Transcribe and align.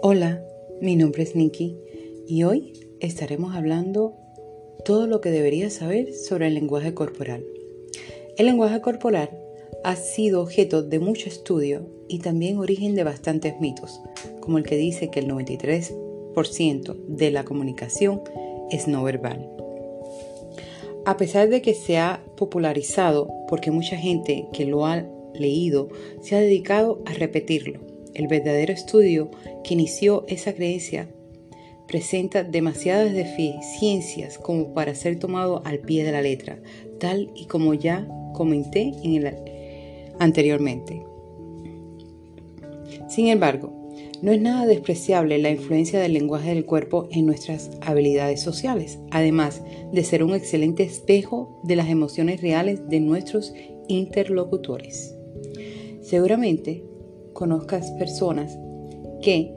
Hola, 0.00 0.40
mi 0.80 0.94
nombre 0.94 1.24
es 1.24 1.34
Nikki 1.34 1.76
y 2.28 2.44
hoy 2.44 2.72
estaremos 3.00 3.56
hablando 3.56 4.14
todo 4.84 5.08
lo 5.08 5.20
que 5.20 5.32
deberías 5.32 5.72
saber 5.72 6.14
sobre 6.14 6.46
el 6.46 6.54
lenguaje 6.54 6.94
corporal. 6.94 7.44
El 8.36 8.46
lenguaje 8.46 8.80
corporal 8.80 9.30
ha 9.82 9.96
sido 9.96 10.40
objeto 10.40 10.84
de 10.84 11.00
mucho 11.00 11.28
estudio 11.28 11.88
y 12.06 12.20
también 12.20 12.58
origen 12.58 12.94
de 12.94 13.02
bastantes 13.02 13.60
mitos, 13.60 14.00
como 14.38 14.58
el 14.58 14.64
que 14.64 14.76
dice 14.76 15.10
que 15.10 15.18
el 15.18 15.26
93% 15.26 16.94
de 17.08 17.30
la 17.32 17.44
comunicación 17.44 18.22
es 18.70 18.86
no 18.86 19.02
verbal. 19.02 19.50
A 21.06 21.16
pesar 21.16 21.48
de 21.48 21.60
que 21.60 21.74
se 21.74 21.98
ha 21.98 22.22
popularizado 22.36 23.28
porque 23.48 23.72
mucha 23.72 23.96
gente 23.96 24.46
que 24.52 24.64
lo 24.64 24.86
ha 24.86 25.04
leído 25.34 25.88
se 26.20 26.36
ha 26.36 26.40
dedicado 26.40 27.02
a 27.04 27.14
repetirlo, 27.14 27.80
el 28.18 28.26
verdadero 28.26 28.72
estudio 28.72 29.30
que 29.64 29.74
inició 29.74 30.24
esa 30.28 30.52
creencia 30.52 31.08
presenta 31.86 32.44
demasiadas 32.44 33.14
deficiencias 33.14 34.38
como 34.38 34.74
para 34.74 34.94
ser 34.94 35.18
tomado 35.18 35.62
al 35.64 35.78
pie 35.78 36.04
de 36.04 36.12
la 36.12 36.20
letra, 36.20 36.60
tal 36.98 37.30
y 37.34 37.46
como 37.46 37.72
ya 37.74 38.06
comenté 38.34 38.92
anteriormente. 40.18 41.02
Sin 43.08 43.28
embargo, 43.28 43.72
no 44.20 44.32
es 44.32 44.40
nada 44.40 44.66
despreciable 44.66 45.38
la 45.38 45.50
influencia 45.50 46.00
del 46.00 46.12
lenguaje 46.12 46.50
del 46.50 46.66
cuerpo 46.66 47.08
en 47.12 47.24
nuestras 47.24 47.70
habilidades 47.80 48.42
sociales, 48.42 48.98
además 49.10 49.62
de 49.92 50.04
ser 50.04 50.24
un 50.24 50.34
excelente 50.34 50.82
espejo 50.82 51.60
de 51.62 51.76
las 51.76 51.88
emociones 51.88 52.42
reales 52.42 52.88
de 52.88 53.00
nuestros 53.00 53.54
interlocutores. 53.86 55.14
Seguramente 56.02 56.87
conozcas 57.38 57.92
personas 57.92 58.58
que, 59.22 59.54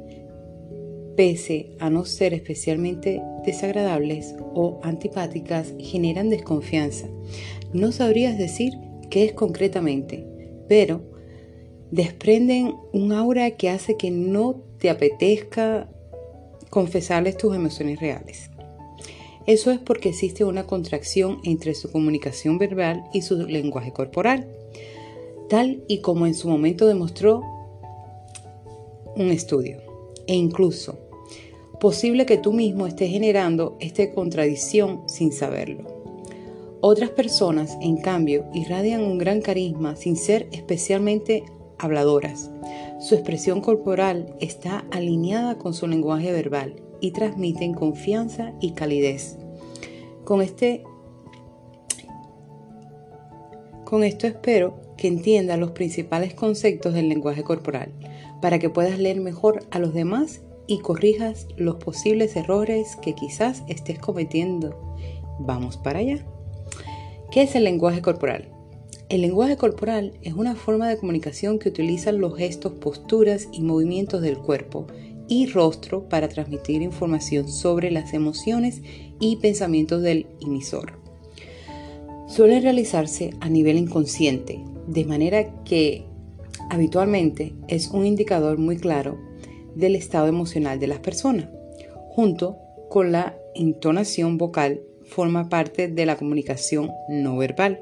pese 1.18 1.72
a 1.80 1.90
no 1.90 2.06
ser 2.06 2.36
especialmente 2.36 3.24
desagradables 3.44 4.36
o 4.54 4.80
antipáticas, 4.84 5.74
generan 5.80 6.30
desconfianza. 6.30 7.08
No 7.74 7.92
sabrías 7.92 8.38
decir 8.38 8.74
qué 9.10 9.26
es 9.26 9.34
concretamente, 9.34 10.28
pero 10.68 11.02
desprenden 11.90 12.76
un 12.94 13.14
aura 13.14 13.50
que 13.50 13.72
hace 13.72 13.98
que 13.98 14.12
no 14.12 14.62
te 14.78 14.92
apetezca 14.92 15.90
confesarles 16.70 17.36
tus 17.36 17.56
emociones 17.56 18.00
reales. 18.00 18.52
Eso 19.48 19.72
es 19.72 19.80
porque 19.80 20.10
existe 20.10 20.44
una 20.44 20.68
contracción 20.68 21.40
entre 21.46 21.74
su 21.74 21.92
comunicación 21.92 22.60
verbal 22.60 23.06
y 23.12 23.24
su 23.24 23.38
lenguaje 23.48 23.92
corporal, 23.92 24.48
tal 25.50 25.84
y 25.88 26.02
como 26.02 26.28
en 26.28 26.36
su 26.36 26.48
momento 26.48 26.86
demostró 26.86 27.42
un 29.16 29.30
estudio. 29.30 29.78
E 30.28 30.36
incluso, 30.36 30.98
posible 31.80 32.26
que 32.26 32.38
tú 32.38 32.54
mismo 32.54 32.88
estés 32.88 33.10
generando 33.10 33.76
esta 33.80 34.12
contradicción 34.14 35.02
sin 35.08 35.32
saberlo. 35.32 36.02
Otras 36.80 37.12
personas, 37.12 37.78
en 37.82 37.98
cambio, 37.98 38.46
irradian 38.54 39.04
un 39.04 39.18
gran 39.18 39.42
carisma 39.42 39.96
sin 39.96 40.16
ser 40.16 40.48
especialmente 40.52 41.44
habladoras. 41.78 42.50
Su 43.00 43.16
expresión 43.16 43.62
corporal 43.62 44.36
está 44.40 44.86
alineada 44.92 45.58
con 45.58 45.74
su 45.74 45.88
lenguaje 45.88 46.32
verbal 46.32 46.76
y 47.00 47.12
transmiten 47.12 47.74
confianza 47.74 48.54
y 48.62 48.72
calidez. 48.72 49.38
Con 50.24 50.42
este 50.42 50.84
con 53.84 54.04
esto 54.04 54.26
espero 54.26 54.80
que 54.96 55.08
entienda 55.08 55.58
los 55.58 55.72
principales 55.72 56.34
conceptos 56.34 56.94
del 56.94 57.10
lenguaje 57.10 57.44
corporal 57.44 57.92
para 58.42 58.60
que 58.60 58.70
puedas 58.70 59.00
leer 59.00 59.22
mejor 59.22 59.66
a 59.72 59.80
los 59.80 59.94
demás 59.94 60.42
y 60.68 60.80
corrijas 60.80 61.48
los 61.58 61.76
posibles 61.76 62.36
errores 62.36 62.96
que 63.02 63.14
quizás 63.14 63.64
estés 63.68 64.00
cometiendo. 64.00 64.96
Vamos 65.40 65.78
para 65.78 66.00
allá. 66.00 66.26
¿Qué 67.32 67.44
es 67.44 67.56
el 67.56 67.64
lenguaje 67.64 68.02
corporal? 68.02 68.50
El 69.10 69.22
lenguaje 69.22 69.58
corporal 69.58 70.14
es 70.22 70.34
una 70.34 70.56
forma 70.56 70.88
de 70.88 70.98
comunicación 70.98 71.60
que 71.60 71.70
utiliza 71.70 72.12
los 72.12 72.38
gestos, 72.38 72.74
posturas 72.74 73.50
y 73.52 73.62
movimientos 73.62 74.22
del 74.22 74.38
cuerpo 74.38 74.88
y 75.28 75.48
rostro 75.48 76.08
para 76.08 76.30
transmitir 76.30 76.82
información 76.82 77.50
sobre 77.50 77.92
las 77.92 78.14
emociones 78.14 78.82
y 79.20 79.38
pensamientos 79.38 80.02
del 80.02 80.28
emisor. 80.42 81.00
Suele 82.28 82.62
realizarse 82.62 83.32
a 83.42 83.50
nivel 83.50 83.78
inconsciente, 83.78 84.64
de 84.88 85.06
manera 85.06 85.64
que 85.64 86.06
habitualmente 86.72 87.54
es 87.68 87.90
un 87.90 88.06
indicador 88.06 88.58
muy 88.58 88.78
claro 88.78 89.20
del 89.76 89.94
estado 89.98 90.28
emocional 90.28 90.80
de 90.80 90.88
las 90.88 91.00
personas. 91.00 91.50
Junto 92.12 92.58
con 92.90 93.12
la 93.12 93.38
entonación 93.56 94.38
vocal 94.38 94.82
forma 95.04 95.50
parte 95.50 95.90
de 95.90 96.06
la 96.06 96.16
comunicación 96.16 96.90
no 97.10 97.36
verbal. 97.36 97.82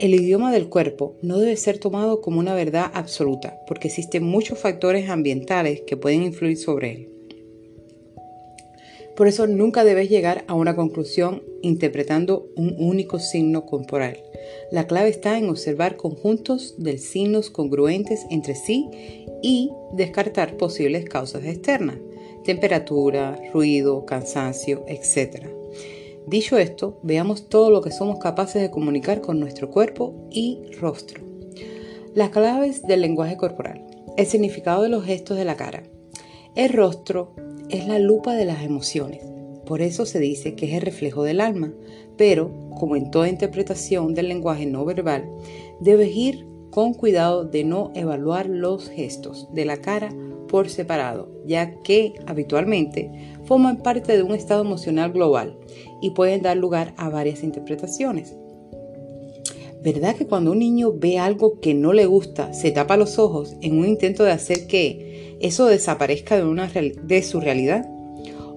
El 0.00 0.14
idioma 0.14 0.50
del 0.50 0.70
cuerpo 0.70 1.16
no 1.20 1.38
debe 1.38 1.56
ser 1.58 1.78
tomado 1.78 2.22
como 2.22 2.40
una 2.40 2.54
verdad 2.54 2.90
absoluta 2.94 3.60
porque 3.66 3.88
existen 3.88 4.24
muchos 4.24 4.58
factores 4.58 5.10
ambientales 5.10 5.82
que 5.86 5.98
pueden 5.98 6.22
influir 6.22 6.56
sobre 6.56 6.92
él. 6.92 7.15
Por 9.16 9.28
eso 9.28 9.46
nunca 9.46 9.82
debes 9.82 10.10
llegar 10.10 10.44
a 10.46 10.54
una 10.54 10.76
conclusión 10.76 11.42
interpretando 11.62 12.50
un 12.54 12.76
único 12.78 13.18
signo 13.18 13.64
corporal. 13.64 14.22
La 14.70 14.86
clave 14.86 15.08
está 15.08 15.38
en 15.38 15.48
observar 15.48 15.96
conjuntos 15.96 16.74
de 16.76 16.98
signos 16.98 17.48
congruentes 17.48 18.26
entre 18.30 18.54
sí 18.54 18.90
y 19.42 19.72
descartar 19.94 20.58
posibles 20.58 21.08
causas 21.08 21.44
externas, 21.44 21.96
temperatura, 22.44 23.40
ruido, 23.54 24.04
cansancio, 24.04 24.84
etc. 24.86 25.46
Dicho 26.26 26.58
esto, 26.58 27.00
veamos 27.02 27.48
todo 27.48 27.70
lo 27.70 27.80
que 27.80 27.92
somos 27.92 28.18
capaces 28.18 28.60
de 28.60 28.70
comunicar 28.70 29.22
con 29.22 29.40
nuestro 29.40 29.70
cuerpo 29.70 30.28
y 30.30 30.60
rostro. 30.78 31.22
Las 32.14 32.30
claves 32.30 32.82
del 32.82 33.00
lenguaje 33.00 33.38
corporal. 33.38 33.82
El 34.18 34.26
significado 34.26 34.82
de 34.82 34.90
los 34.90 35.04
gestos 35.04 35.38
de 35.38 35.44
la 35.46 35.56
cara. 35.56 35.84
El 36.54 36.70
rostro 36.70 37.34
es 37.70 37.86
la 37.86 37.98
lupa 37.98 38.34
de 38.34 38.44
las 38.44 38.62
emociones. 38.62 39.22
Por 39.64 39.82
eso 39.82 40.06
se 40.06 40.20
dice 40.20 40.54
que 40.54 40.66
es 40.66 40.74
el 40.74 40.82
reflejo 40.82 41.24
del 41.24 41.40
alma, 41.40 41.72
pero, 42.16 42.50
como 42.78 42.96
en 42.96 43.10
toda 43.10 43.28
interpretación 43.28 44.14
del 44.14 44.28
lenguaje 44.28 44.66
no 44.66 44.84
verbal, 44.84 45.28
debes 45.80 46.14
ir 46.14 46.46
con 46.70 46.94
cuidado 46.94 47.44
de 47.44 47.64
no 47.64 47.90
evaluar 47.94 48.48
los 48.48 48.88
gestos 48.88 49.48
de 49.52 49.64
la 49.64 49.78
cara 49.78 50.14
por 50.48 50.68
separado, 50.68 51.28
ya 51.44 51.82
que 51.82 52.14
habitualmente 52.26 53.34
forman 53.44 53.78
parte 53.78 54.16
de 54.16 54.22
un 54.22 54.34
estado 54.34 54.62
emocional 54.62 55.12
global 55.12 55.58
y 56.00 56.10
pueden 56.10 56.42
dar 56.42 56.56
lugar 56.56 56.94
a 56.96 57.08
varias 57.08 57.42
interpretaciones. 57.42 58.36
¿Verdad 59.82 60.16
que 60.16 60.26
cuando 60.26 60.52
un 60.52 60.58
niño 60.58 60.92
ve 60.92 61.18
algo 61.18 61.60
que 61.60 61.74
no 61.74 61.92
le 61.92 62.06
gusta, 62.06 62.52
se 62.52 62.72
tapa 62.72 62.96
los 62.96 63.18
ojos 63.18 63.56
en 63.60 63.78
un 63.78 63.86
intento 63.86 64.24
de 64.24 64.32
hacer 64.32 64.66
que 64.66 65.05
eso 65.40 65.66
desaparezca 65.66 66.36
de, 66.36 67.22
su 67.22 67.40
realidad? 67.40 67.88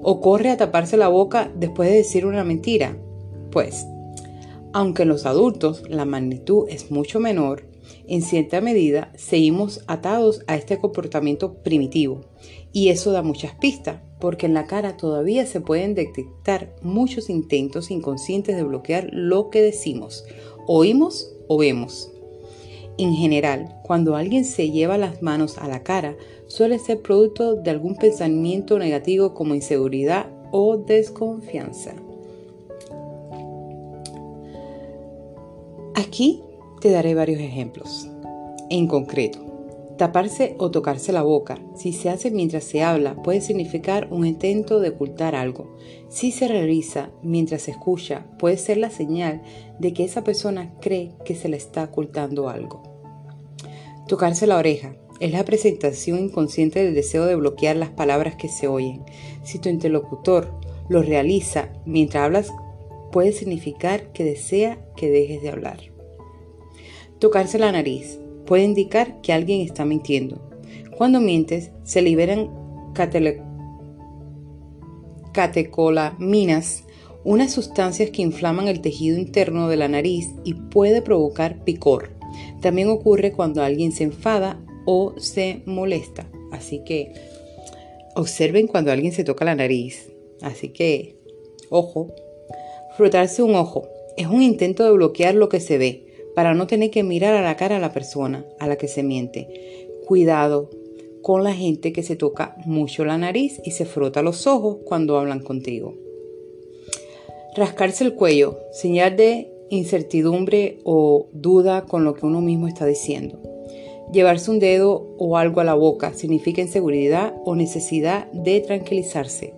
¿O 0.01 0.21
corre 0.21 0.49
a 0.49 0.57
taparse 0.57 0.97
la 0.97 1.09
boca 1.09 1.51
después 1.55 1.89
de 1.89 1.97
decir 1.97 2.25
una 2.25 2.43
mentira? 2.43 2.97
Pues, 3.51 3.85
aunque 4.73 5.03
en 5.03 5.09
los 5.09 5.25
adultos 5.25 5.83
la 5.89 6.05
magnitud 6.05 6.67
es 6.69 6.91
mucho 6.91 7.19
menor, 7.19 7.67
en 8.07 8.21
cierta 8.21 8.61
medida 8.61 9.11
seguimos 9.15 9.83
atados 9.87 10.41
a 10.47 10.55
este 10.55 10.79
comportamiento 10.79 11.55
primitivo 11.55 12.21
y 12.71 12.89
eso 12.89 13.11
da 13.11 13.21
muchas 13.21 13.55
pistas, 13.55 14.01
porque 14.19 14.45
en 14.45 14.53
la 14.53 14.65
cara 14.65 14.97
todavía 14.97 15.45
se 15.45 15.61
pueden 15.61 15.95
detectar 15.95 16.75
muchos 16.81 17.29
intentos 17.29 17.91
inconscientes 17.91 18.55
de 18.55 18.63
bloquear 18.63 19.09
lo 19.11 19.49
que 19.49 19.61
decimos, 19.61 20.25
oímos 20.67 21.31
o 21.47 21.57
vemos. 21.57 22.08
En 22.99 23.15
general, 23.15 23.79
cuando 23.81 24.17
alguien 24.17 24.43
se 24.43 24.71
lleva 24.71 24.97
las 24.97 25.21
manos 25.21 25.57
a 25.57 25.69
la 25.69 25.83
cara, 25.83 26.17
suele 26.47 26.79
ser 26.79 27.01
producto 27.01 27.55
de 27.55 27.71
algún 27.71 27.95
pensamiento 27.95 28.77
negativo 28.77 29.33
como 29.33 29.55
inseguridad 29.55 30.27
o 30.51 30.75
desconfianza. 30.75 31.95
Aquí 35.95 36.43
te 36.81 36.91
daré 36.91 37.15
varios 37.15 37.39
ejemplos. 37.39 38.09
En 38.69 38.85
concreto, 38.85 39.39
taparse 39.97 40.55
o 40.57 40.69
tocarse 40.69 41.13
la 41.13 41.23
boca, 41.23 41.57
si 41.77 41.93
se 41.93 42.09
hace 42.09 42.31
mientras 42.31 42.65
se 42.65 42.83
habla, 42.83 43.15
puede 43.23 43.39
significar 43.39 44.09
un 44.11 44.25
intento 44.25 44.81
de 44.81 44.89
ocultar 44.89 45.35
algo. 45.35 45.77
Si 46.09 46.33
se 46.33 46.49
realiza 46.49 47.11
mientras 47.23 47.61
se 47.61 47.71
escucha, 47.71 48.25
puede 48.37 48.57
ser 48.57 48.75
la 48.75 48.89
señal 48.89 49.41
de 49.79 49.93
que 49.93 50.03
esa 50.03 50.25
persona 50.25 50.73
cree 50.81 51.13
que 51.23 51.35
se 51.35 51.47
le 51.47 51.55
está 51.55 51.85
ocultando 51.85 52.49
algo. 52.49 52.88
Tocarse 54.09 54.47
la 54.47 54.57
oreja 54.57 54.95
es 55.19 55.31
la 55.31 55.45
presentación 55.45 56.17
inconsciente 56.17 56.83
del 56.83 56.95
deseo 56.95 57.27
de 57.27 57.35
bloquear 57.35 57.75
las 57.75 57.91
palabras 57.91 58.35
que 58.37 58.49
se 58.49 58.67
oyen. 58.67 59.03
Si 59.43 59.59
tu 59.59 59.69
interlocutor 59.69 60.51
lo 60.89 61.03
realiza 61.03 61.69
mientras 61.85 62.23
hablas, 62.23 62.51
puede 63.11 63.33
significar 63.33 64.11
que 64.11 64.23
desea 64.23 64.83
que 64.95 65.11
dejes 65.11 65.43
de 65.43 65.49
hablar. 65.49 65.79
Tocarse 67.19 67.59
la 67.59 67.71
nariz 67.71 68.17
puede 68.47 68.63
indicar 68.63 69.21
que 69.21 69.31
alguien 69.31 69.61
está 69.61 69.85
mintiendo. 69.85 70.41
Cuando 70.97 71.21
mientes, 71.21 71.69
se 71.83 72.01
liberan 72.01 72.49
catecolaminas, 75.33 76.83
unas 77.23 77.51
sustancias 77.51 78.09
que 78.09 78.23
inflaman 78.23 78.67
el 78.69 78.81
tejido 78.81 79.19
interno 79.19 79.67
de 79.67 79.77
la 79.77 79.87
nariz 79.87 80.31
y 80.43 80.55
puede 80.55 81.03
provocar 81.03 81.63
picor. 81.63 82.18
También 82.61 82.89
ocurre 82.89 83.31
cuando 83.31 83.63
alguien 83.63 83.91
se 83.91 84.03
enfada 84.03 84.59
o 84.85 85.13
se 85.17 85.61
molesta. 85.65 86.27
Así 86.51 86.83
que 86.83 87.13
observen 88.15 88.67
cuando 88.67 88.91
alguien 88.91 89.13
se 89.13 89.23
toca 89.23 89.45
la 89.45 89.55
nariz. 89.55 90.09
Así 90.41 90.69
que, 90.69 91.15
ojo, 91.69 92.07
frotarse 92.97 93.43
un 93.43 93.55
ojo 93.55 93.87
es 94.17 94.27
un 94.27 94.41
intento 94.41 94.83
de 94.83 94.91
bloquear 94.91 95.35
lo 95.35 95.49
que 95.49 95.59
se 95.59 95.77
ve 95.77 96.05
para 96.35 96.53
no 96.53 96.67
tener 96.67 96.91
que 96.91 97.03
mirar 97.03 97.35
a 97.35 97.41
la 97.41 97.55
cara 97.55 97.77
a 97.77 97.79
la 97.79 97.93
persona 97.93 98.45
a 98.59 98.67
la 98.67 98.77
que 98.77 98.87
se 98.87 99.03
miente. 99.03 99.89
Cuidado 100.05 100.69
con 101.21 101.43
la 101.43 101.53
gente 101.53 101.91
que 101.93 102.03
se 102.03 102.15
toca 102.15 102.55
mucho 102.65 103.05
la 103.05 103.17
nariz 103.17 103.61
y 103.63 103.71
se 103.71 103.85
frota 103.85 104.21
los 104.21 104.47
ojos 104.47 104.77
cuando 104.85 105.17
hablan 105.17 105.41
contigo. 105.41 105.95
Rascarse 107.55 108.03
el 108.03 108.15
cuello, 108.15 108.59
señal 108.71 109.15
de 109.17 109.51
incertidumbre 109.69 110.79
o 110.83 111.29
duda 111.33 111.85
con 111.85 112.03
lo 112.03 112.13
que 112.13 112.25
uno 112.25 112.41
mismo 112.41 112.67
está 112.67 112.85
diciendo. 112.85 113.39
Llevarse 114.11 114.49
un 114.49 114.59
dedo 114.59 115.15
o 115.19 115.37
algo 115.37 115.61
a 115.61 115.63
la 115.63 115.75
boca 115.75 116.13
significa 116.13 116.61
inseguridad 116.61 117.35
o 117.45 117.55
necesidad 117.55 118.31
de 118.31 118.59
tranquilizarse. 118.61 119.53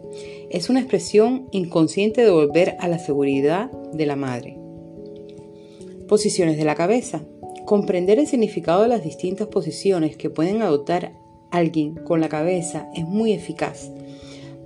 Es 0.50 0.70
una 0.70 0.82
expresión 0.82 1.48
inconsciente 1.52 2.22
de 2.22 2.32
volver 2.32 2.76
a 2.80 2.90
la 2.90 3.00
seguridad 3.00 3.72
de 3.94 4.06
la 4.06 4.18
madre. 4.18 4.58
Posiciones 6.10 6.58
de 6.58 6.66
la 6.66 6.76
cabeza. 6.76 7.24
Comprender 7.66 8.20
el 8.20 8.28
significado 8.28 8.82
de 8.82 8.90
las 8.90 9.04
distintas 9.04 9.48
posiciones 9.48 10.18
que 10.18 10.30
pueden 10.30 10.62
adoptar 10.62 11.14
alguien 11.52 11.96
con 11.96 12.20
la 12.20 12.28
cabeza 12.28 12.90
es 12.94 13.06
muy 13.06 13.32
eficaz 13.32 13.90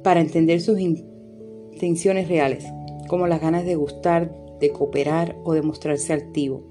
para 0.02 0.22
entender 0.22 0.62
sus 0.62 0.80
intenciones 0.80 2.28
reales, 2.28 2.66
como 3.08 3.28
las 3.28 3.42
ganas 3.42 3.66
de 3.66 3.76
gustar, 3.76 4.32
cooperar 4.72 5.38
o 5.44 5.54
de 5.54 5.62
mostrarse 5.62 6.14
activo. 6.14 6.64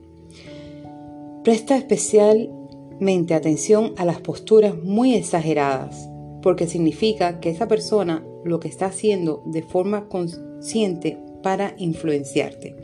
Presta 1.43 1.77
especialmente 1.77 3.35
atención 3.35 3.93
a 3.97 4.05
las 4.05 4.21
posturas 4.21 4.75
muy 4.83 5.15
exageradas, 5.15 6.09
porque 6.43 6.67
significa 6.67 7.41
que 7.41 7.51
esa 7.51 7.69
persona 7.69 8.25
lo 8.45 8.61
que 8.61 8.69
está 8.69 8.87
haciendo 8.87 9.43
de 9.47 9.63
forma 9.63 10.09
consciente 10.09 11.19
para 11.43 11.75
influenciarte. 11.79 12.77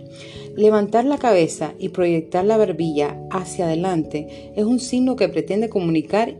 Levantar 0.56 1.04
la 1.04 1.18
cabeza 1.18 1.74
y 1.78 1.90
proyectar 1.90 2.44
la 2.44 2.56
barbilla 2.56 3.18
hacia 3.30 3.66
adelante 3.66 4.52
es 4.56 4.64
un 4.64 4.80
signo 4.80 5.16
que 5.16 5.28
pretende 5.28 5.68
comunicar 5.68 6.36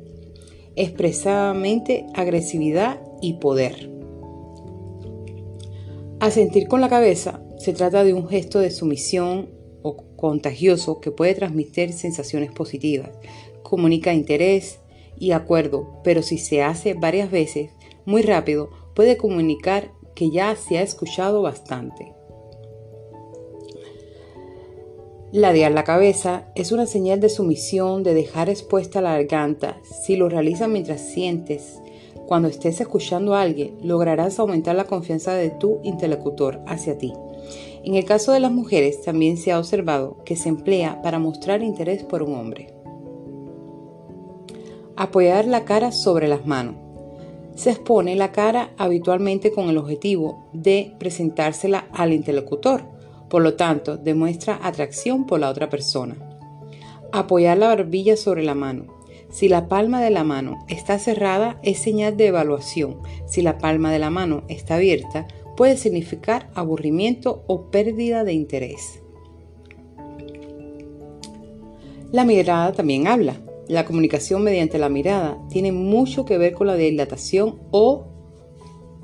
expresamente 0.77 2.07
agresividad 2.15 3.01
y 3.21 3.35
poder. 3.35 3.91
Asentir 6.21 6.69
con 6.69 6.81
la 6.81 6.89
cabeza 6.89 7.43
se 7.61 7.75
trata 7.75 8.05
de 8.05 8.15
un 8.15 8.27
gesto 8.27 8.59
de 8.59 8.71
sumisión 8.71 9.51
o 9.83 9.95
contagioso 10.17 10.99
que 11.03 11.11
puede 11.11 11.35
transmitir 11.35 11.93
sensaciones 11.93 12.51
positivas, 12.53 13.11
comunica 13.63 14.15
interés 14.15 14.79
y 15.19 15.33
acuerdo, 15.33 16.01
pero 16.03 16.23
si 16.23 16.39
se 16.39 16.63
hace 16.63 16.95
varias 16.95 17.31
veces, 17.31 17.73
muy 18.07 18.23
rápido, 18.23 18.71
puede 18.95 19.19
comunicar 19.19 19.93
que 20.15 20.31
ya 20.31 20.57
se 20.57 20.79
ha 20.79 20.83
escuchado 20.83 21.43
bastante. 21.43 22.15
Ladear 25.31 25.73
la 25.73 25.85
cabeza 25.85 26.51
es 26.55 26.73
una 26.73 26.87
señal 26.87 27.21
de 27.21 27.29
sumisión, 27.29 28.03
de 28.03 28.15
dejar 28.15 28.49
expuesta 28.49 29.03
la 29.03 29.13
garganta. 29.13 29.77
Si 29.85 30.17
lo 30.17 30.31
realizas 30.31 30.71
mientras 30.71 31.03
sientes, 31.03 31.79
cuando 32.27 32.49
estés 32.49 32.81
escuchando 32.81 33.35
a 33.35 33.43
alguien, 33.43 33.77
lograrás 33.83 34.39
aumentar 34.39 34.77
la 34.77 34.85
confianza 34.85 35.35
de 35.35 35.51
tu 35.51 35.81
interlocutor 35.83 36.63
hacia 36.67 36.97
ti. 36.97 37.13
En 37.85 37.95
el 37.95 38.05
caso 38.05 38.33
de 38.33 38.41
las 38.41 38.53
mujeres, 38.53 39.03
también 39.03 39.37
se 39.37 39.53
ha 39.53 39.59
observado 39.59 40.19
que 40.25 40.37
se 40.37 40.49
emplea 40.49 41.01
para 41.03 41.19
mostrar 41.19 41.63
interés 41.63 42.05
por 42.05 42.23
un 42.23 42.35
hombre. 42.35 42.75
Apoyar 44.97 45.47
la 45.47 45.65
cara 45.65 45.93
sobre 45.93 46.29
las 46.29 46.47
manos. 46.47 46.77
Se 47.55 47.71
expone 47.71 48.17
la 48.17 48.33
cara 48.33 48.71
habitualmente 48.77 49.51
con 49.53 49.69
el 49.69 49.79
objetivo 49.79 50.49
de 50.53 50.95
presentársela 50.99 51.89
al 51.93 52.13
interlocutor 52.13 53.01
por 53.31 53.43
lo 53.43 53.55
tanto, 53.55 53.97
demuestra 53.97 54.59
atracción 54.61 55.25
por 55.25 55.39
la 55.39 55.49
otra 55.49 55.71
persona. 55.71 56.17
Apoyar 57.13 57.57
la 57.57 57.69
barbilla 57.69 58.17
sobre 58.17 58.43
la 58.43 58.57
mano. 58.57 58.87
Si 59.31 59.49
la 59.49 59.69
palma 59.69 60.03
de 60.03 60.11
la 60.11 60.25
mano 60.25 60.59
está 60.69 60.99
cerrada, 60.99 61.61
es 61.63 61.79
señal 61.79 62.17
de 62.17 62.27
evaluación. 62.27 62.99
Si 63.27 63.41
la 63.41 63.59
palma 63.59 63.93
de 63.93 64.01
la 64.01 64.11
mano 64.11 64.43
está 64.49 64.75
abierta, 64.75 65.29
puede 65.61 65.77
significar 65.77 66.49
aburrimiento 66.55 67.45
o 67.47 67.71
pérdida 67.71 68.25
de 68.25 68.33
interés. 68.33 69.03
La 72.13 72.25
mirada 72.25 72.73
también 72.73 73.07
habla. 73.07 73.43
La 73.69 73.85
comunicación 73.85 74.43
mediante 74.43 74.79
la 74.79 74.89
mirada 74.89 75.37
tiene 75.51 75.71
mucho 75.71 76.25
que 76.25 76.39
ver 76.39 76.55
con 76.55 76.67
la 76.67 76.77
dilatación 76.77 77.59
o 77.73 78.07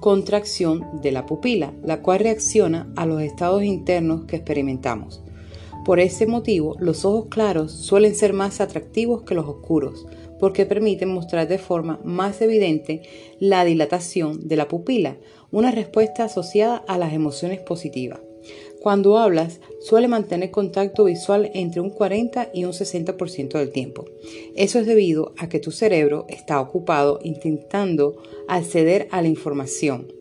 contracción 0.01 1.03
de 1.03 1.13
la 1.13 1.27
pupila, 1.27 1.75
la 1.85 2.01
cual 2.01 2.21
reacciona 2.21 2.91
a 2.97 3.05
los 3.05 3.21
estados 3.21 3.63
internos 3.63 4.25
que 4.25 4.37
experimentamos. 4.37 5.23
Por 5.85 6.01
ese 6.01 6.27
motivo, 6.27 6.75
los 6.81 7.05
ojos 7.05 7.27
claros 7.29 7.71
suelen 7.71 8.15
ser 8.15 8.33
más 8.33 8.63
atractivos 8.63 9.25
que 9.25 9.35
los 9.35 9.47
oscuros, 9.47 10.07
porque 10.41 10.67
permiten 10.67 11.13
mostrar 11.13 11.49
de 11.49 11.59
forma 11.59 12.01
más 12.03 12.41
evidente 12.41 13.03
la 13.41 13.65
dilatación 13.65 14.49
de 14.49 14.57
la 14.57 14.69
pupila, 14.69 15.17
una 15.57 15.71
respuesta 15.71 16.25
asociada 16.25 16.77
a 16.87 16.99
las 16.99 17.15
emociones 17.15 17.61
positivas. 17.61 18.21
Cuando 18.79 19.17
hablas, 19.17 19.59
suele 19.81 20.07
mantener 20.07 20.51
contacto 20.51 21.05
visual 21.05 21.51
entre 21.55 21.81
un 21.81 21.89
40 21.89 22.51
y 22.53 22.67
un 22.67 22.73
60% 22.73 23.59
del 23.59 23.71
tiempo. 23.71 24.05
Eso 24.55 24.79
es 24.79 24.85
debido 24.85 25.33
a 25.39 25.49
que 25.49 25.59
tu 25.59 25.71
cerebro 25.71 26.27
está 26.29 26.61
ocupado 26.61 27.21
intentando 27.23 28.23
acceder 28.49 29.09
a 29.11 29.23
la 29.23 29.29
información. 29.29 30.13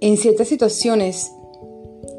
En 0.00 0.16
ciertas 0.16 0.48
situaciones 0.48 1.30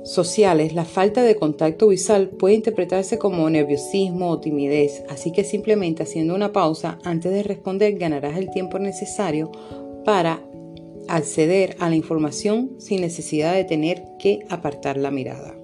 sociales, 0.05 0.73
la 0.73 0.85
falta 0.85 1.23
de 1.23 1.35
contacto 1.35 1.87
visual 1.87 2.29
puede 2.29 2.53
interpretarse 2.53 3.17
como 3.17 3.49
nerviosismo 3.49 4.29
o 4.29 4.39
timidez, 4.39 5.03
así 5.09 5.31
que 5.31 5.43
simplemente 5.43 6.03
haciendo 6.03 6.35
una 6.35 6.53
pausa 6.53 6.99
antes 7.03 7.31
de 7.33 7.43
responder 7.43 7.97
ganarás 7.97 8.37
el 8.37 8.51
tiempo 8.51 8.77
necesario 8.77 9.51
para 10.05 10.41
acceder 11.07 11.75
a 11.79 11.89
la 11.89 11.95
información 11.95 12.75
sin 12.77 13.01
necesidad 13.01 13.55
de 13.55 13.63
tener 13.63 14.03
que 14.19 14.39
apartar 14.49 14.97
la 14.97 15.11
mirada. 15.11 15.55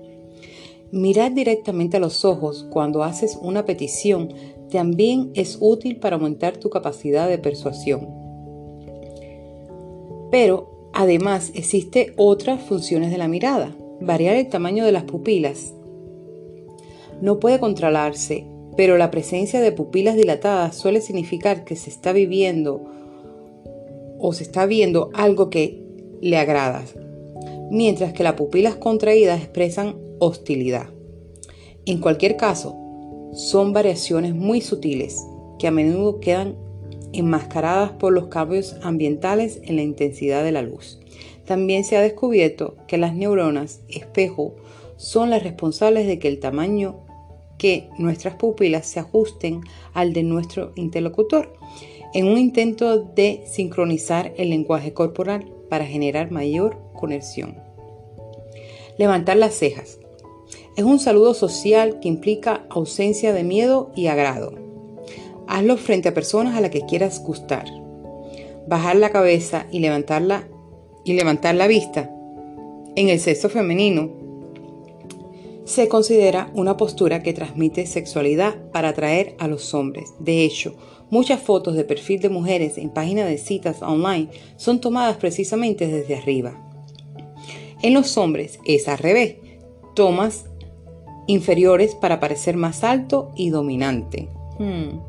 Mirar 0.92 1.34
directamente 1.34 1.98
a 1.98 2.02
los 2.02 2.26
ojos 2.26 2.68
cuando 2.70 3.04
haces 3.04 3.38
una 3.42 3.66
petición 3.66 4.34
también 4.72 5.32
es 5.36 5.58
útil 5.62 5.98
para 5.98 6.16
aumentar 6.16 6.58
tu 6.58 6.70
capacidad 6.70 7.30
de 7.30 7.38
persuasión. 7.38 8.10
Pero 10.32 10.90
además 10.94 11.52
existe 11.54 12.14
otras 12.18 12.62
funciones 12.62 13.12
de 13.12 13.18
la 13.18 13.28
mirada. 13.28 13.76
Variar 14.02 14.36
el 14.36 14.50
tamaño 14.50 14.84
de 14.84 14.92
las 14.92 15.04
pupilas 15.04 15.74
no 17.22 17.40
puede 17.40 17.60
controlarse, 17.60 18.48
pero 18.76 18.98
la 18.98 19.12
presencia 19.12 19.62
de 19.62 19.72
pupilas 19.72 20.16
dilatadas 20.16 20.76
suele 20.76 21.02
significar 21.02 21.64
que 21.66 21.76
se 21.76 21.92
está 21.92 22.12
viviendo 22.12 22.84
o 24.18 24.34
se 24.34 24.42
está 24.42 24.66
viendo 24.66 25.12
algo 25.14 25.52
que 25.52 25.84
le 26.20 26.38
agrada, 26.38 26.84
mientras 27.70 28.14
que 28.14 28.24
las 28.24 28.34
pupilas 28.34 28.76
contraídas 28.76 29.40
expresan 29.40 29.98
hostilidad. 30.18 30.88
En 31.86 32.00
cualquier 32.00 32.38
caso, 32.38 32.76
son 33.34 33.72
variaciones 33.72 34.34
muy 34.34 34.62
sutiles 34.62 35.24
que 35.60 35.68
a 35.68 35.72
menudo 35.72 36.20
quedan 36.20 36.56
enmascaradas 37.14 37.92
por 37.92 38.14
los 38.14 38.28
cambios 38.28 38.78
ambientales 38.82 39.60
en 39.64 39.76
la 39.76 39.84
intensidad 39.84 40.44
de 40.44 40.52
la 40.52 40.64
luz. 40.64 41.01
También 41.46 41.84
se 41.84 41.98
ha 41.98 42.02
descubierto 42.02 42.76
que 42.88 42.98
las 42.98 43.14
neuronas 43.14 43.82
espejo 43.88 44.56
son 44.98 45.30
las 45.30 45.44
responsables 45.44 46.08
de 46.08 46.20
que 46.20 46.28
el 46.28 46.40
tamaño 46.40 47.00
que 47.58 47.90
nuestras 47.98 48.36
pupilas 48.36 48.88
se 48.88 49.00
ajusten 49.00 49.62
al 49.94 50.14
de 50.14 50.24
nuestro 50.24 50.72
interlocutor 50.76 51.54
en 52.14 52.28
un 52.28 52.38
intento 52.38 52.98
de 52.98 53.44
sincronizar 53.46 54.34
el 54.38 54.50
lenguaje 54.50 54.94
corporal 54.94 55.52
para 55.70 55.86
generar 55.86 56.32
mayor 56.32 56.78
conexión. 56.94 57.58
Levantar 58.98 59.38
las 59.38 59.56
cejas. 59.56 60.00
Es 60.76 60.84
un 60.84 61.00
saludo 61.00 61.34
social 61.34 62.00
que 62.00 62.08
implica 62.08 62.66
ausencia 62.70 63.34
de 63.34 63.44
miedo 63.44 63.92
y 63.96 64.08
agrado. 64.08 64.54
Hazlo 65.48 65.78
frente 65.78 66.10
a 66.10 66.14
personas 66.14 66.56
a 66.56 66.62
las 66.62 66.72
que 66.72 66.86
quieras 66.86 67.24
gustar. 67.24 67.66
Bajar 68.68 68.96
la 68.96 69.10
cabeza 69.10 69.66
y 69.72 69.80
levantarla 69.80 70.48
y 71.04 71.14
levantar 71.14 71.56
la 71.56 71.68
vista. 71.68 72.10
En 72.96 73.10
el 73.10 73.20
sexo 73.20 73.50
femenino 73.50 74.10
se 75.66 75.88
considera 75.88 76.52
una 76.54 76.76
postura 76.76 77.24
que 77.24 77.34
transmite 77.34 77.86
sexualidad 77.86 78.56
para 78.72 78.90
atraer 78.90 79.36
a 79.40 79.48
los 79.48 79.74
hombres. 79.74 80.14
De 80.20 80.44
hecho, 80.44 80.76
muchas 81.10 81.42
fotos 81.42 81.76
de 81.76 81.84
perfil 81.84 82.20
de 82.20 82.30
mujeres 82.30 82.78
en 82.78 82.90
páginas 82.90 83.28
de 83.28 83.38
citas 83.38 83.82
online 83.82 84.30
son 84.58 84.82
tomadas 84.82 85.18
precisamente 85.18 85.88
desde 85.88 86.16
arriba. 86.16 86.68
En 87.82 87.94
los 87.94 88.18
hombres 88.18 88.60
es 88.66 88.88
al 88.88 88.98
revés, 88.98 89.36
tomas 89.96 90.46
inferiores 91.28 91.96
para 91.96 92.20
parecer 92.20 92.58
más 92.58 92.84
alto 92.84 93.32
y 93.36 93.50
dominante. 93.50 94.28
Hmm. 94.60 95.00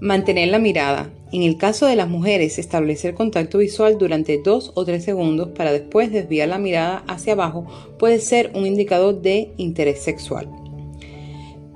Mantener 0.00 0.48
la 0.48 0.58
mirada. 0.58 1.10
En 1.32 1.42
el 1.42 1.56
caso 1.56 1.86
de 1.86 1.96
las 1.96 2.08
mujeres, 2.08 2.58
establecer 2.58 3.14
contacto 3.14 3.58
visual 3.58 3.98
durante 3.98 4.38
dos 4.38 4.70
o 4.74 4.84
tres 4.84 5.04
segundos 5.04 5.48
para 5.48 5.72
después 5.72 6.12
desviar 6.12 6.48
la 6.48 6.58
mirada 6.58 7.02
hacia 7.08 7.32
abajo 7.32 7.66
puede 7.98 8.20
ser 8.20 8.52
un 8.54 8.64
indicador 8.64 9.20
de 9.22 9.52
interés 9.56 10.00
sexual. 10.00 10.48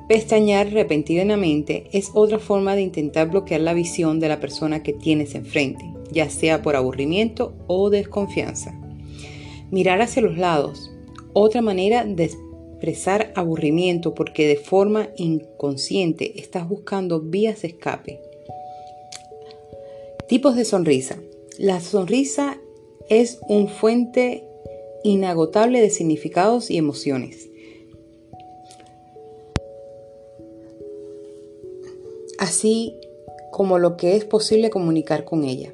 Pestañear 0.08 0.72
repentinamente 0.72 1.88
es 1.92 2.10
otra 2.14 2.38
forma 2.38 2.76
de 2.76 2.82
intentar 2.82 3.30
bloquear 3.30 3.60
la 3.60 3.74
visión 3.74 4.20
de 4.20 4.28
la 4.28 4.40
persona 4.40 4.82
que 4.82 4.92
tienes 4.92 5.34
enfrente, 5.34 5.84
ya 6.12 6.30
sea 6.30 6.62
por 6.62 6.76
aburrimiento 6.76 7.54
o 7.66 7.90
desconfianza. 7.90 8.78
Mirar 9.70 10.00
hacia 10.00 10.22
los 10.22 10.36
lados. 10.36 10.92
Otra 11.32 11.60
manera 11.62 12.04
de 12.04 12.24
expresar 12.24 13.32
aburrimiento 13.36 14.14
porque 14.14 14.48
de 14.48 14.56
forma 14.56 15.10
inconsciente 15.16 16.40
estás 16.40 16.68
buscando 16.68 17.20
vías 17.20 17.62
de 17.62 17.68
escape. 17.68 18.29
Tipos 20.30 20.54
de 20.54 20.64
sonrisa. 20.64 21.16
La 21.58 21.80
sonrisa 21.80 22.56
es 23.08 23.40
un 23.48 23.66
fuente 23.66 24.44
inagotable 25.02 25.80
de 25.80 25.90
significados 25.90 26.70
y 26.70 26.76
emociones. 26.76 27.48
Así 32.38 32.94
como 33.50 33.80
lo 33.80 33.96
que 33.96 34.14
es 34.14 34.24
posible 34.24 34.70
comunicar 34.70 35.24
con 35.24 35.42
ella. 35.42 35.72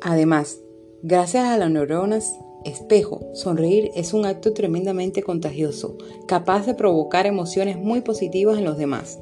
Además, 0.00 0.58
gracias 1.02 1.44
a 1.44 1.58
las 1.58 1.70
neuronas 1.70 2.32
espejo, 2.64 3.20
sonreír 3.34 3.90
es 3.94 4.12
un 4.12 4.26
acto 4.26 4.52
tremendamente 4.52 5.22
contagioso, 5.22 5.96
capaz 6.26 6.66
de 6.66 6.74
provocar 6.74 7.26
emociones 7.26 7.76
muy 7.76 8.00
positivas 8.00 8.58
en 8.58 8.64
los 8.64 8.78
demás. 8.78 9.18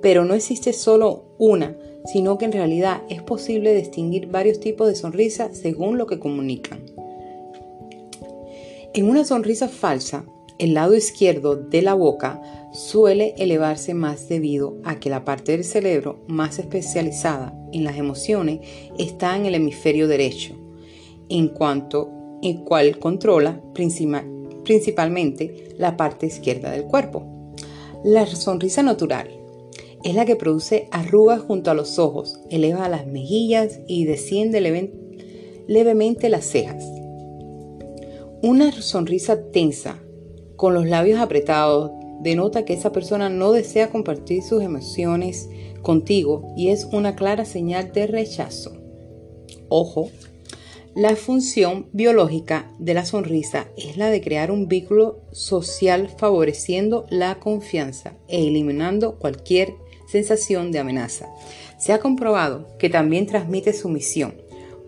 Pero 0.00 0.24
no 0.24 0.34
existe 0.34 0.72
solo 0.72 1.24
una, 1.38 1.76
sino 2.04 2.38
que 2.38 2.44
en 2.44 2.52
realidad 2.52 3.02
es 3.08 3.22
posible 3.22 3.74
distinguir 3.74 4.28
varios 4.28 4.60
tipos 4.60 4.88
de 4.88 4.94
sonrisa 4.94 5.52
según 5.52 5.98
lo 5.98 6.06
que 6.06 6.18
comunican. 6.18 6.80
En 8.94 9.08
una 9.08 9.24
sonrisa 9.24 9.68
falsa, 9.68 10.24
el 10.58 10.74
lado 10.74 10.94
izquierdo 10.94 11.56
de 11.56 11.82
la 11.82 11.94
boca 11.94 12.40
suele 12.72 13.34
elevarse 13.38 13.94
más 13.94 14.28
debido 14.28 14.76
a 14.84 14.98
que 14.98 15.10
la 15.10 15.24
parte 15.24 15.52
del 15.52 15.64
cerebro 15.64 16.24
más 16.26 16.58
especializada 16.58 17.54
en 17.72 17.84
las 17.84 17.96
emociones 17.96 18.60
está 18.98 19.36
en 19.36 19.46
el 19.46 19.54
hemisferio 19.54 20.08
derecho, 20.08 20.54
en 21.28 21.48
cuanto 21.48 22.10
el 22.42 22.64
cual 22.64 22.98
controla 22.98 23.60
principalmente 23.74 25.74
la 25.76 25.96
parte 25.96 26.26
izquierda 26.26 26.70
del 26.70 26.84
cuerpo. 26.84 27.24
La 28.04 28.26
sonrisa 28.26 28.82
natural 28.82 29.37
es 30.04 30.14
la 30.14 30.24
que 30.24 30.36
produce 30.36 30.88
arrugas 30.90 31.40
junto 31.40 31.70
a 31.70 31.74
los 31.74 31.98
ojos, 31.98 32.40
eleva 32.50 32.88
las 32.88 33.06
mejillas 33.06 33.80
y 33.86 34.04
desciende 34.04 34.60
levemente 35.66 36.28
las 36.28 36.44
cejas. 36.44 36.84
Una 38.42 38.70
sonrisa 38.72 39.50
tensa, 39.50 40.00
con 40.56 40.74
los 40.74 40.86
labios 40.86 41.20
apretados, 41.20 41.90
denota 42.20 42.64
que 42.64 42.74
esa 42.74 42.92
persona 42.92 43.28
no 43.28 43.52
desea 43.52 43.90
compartir 43.90 44.42
sus 44.42 44.62
emociones 44.62 45.48
contigo 45.82 46.52
y 46.56 46.68
es 46.68 46.84
una 46.92 47.16
clara 47.16 47.44
señal 47.44 47.92
de 47.92 48.06
rechazo. 48.06 48.72
Ojo, 49.68 50.10
la 50.94 51.14
función 51.14 51.86
biológica 51.92 52.72
de 52.78 52.94
la 52.94 53.04
sonrisa 53.04 53.68
es 53.76 53.96
la 53.96 54.10
de 54.10 54.20
crear 54.20 54.50
un 54.50 54.66
vínculo 54.66 55.20
social 55.30 56.08
favoreciendo 56.08 57.06
la 57.08 57.38
confianza 57.38 58.16
e 58.26 58.48
eliminando 58.48 59.18
cualquier 59.18 59.74
sensación 60.08 60.72
de 60.72 60.78
amenaza. 60.78 61.28
Se 61.78 61.92
ha 61.92 62.00
comprobado 62.00 62.66
que 62.78 62.90
también 62.90 63.26
transmite 63.26 63.72
sumisión. 63.72 64.34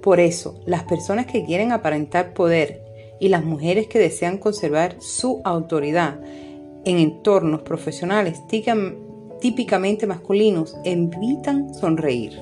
Por 0.02 0.18
eso, 0.18 0.60
las 0.66 0.84
personas 0.84 1.26
que 1.26 1.44
quieren 1.44 1.72
aparentar 1.72 2.32
poder 2.32 2.82
y 3.20 3.28
las 3.28 3.44
mujeres 3.44 3.86
que 3.86 3.98
desean 3.98 4.38
conservar 4.38 4.96
su 5.00 5.42
autoridad 5.44 6.20
en 6.84 6.98
entornos 6.98 7.60
profesionales 7.62 8.40
típicamente 9.40 10.06
masculinos 10.06 10.76
evitan 10.84 11.74
sonreír. 11.74 12.40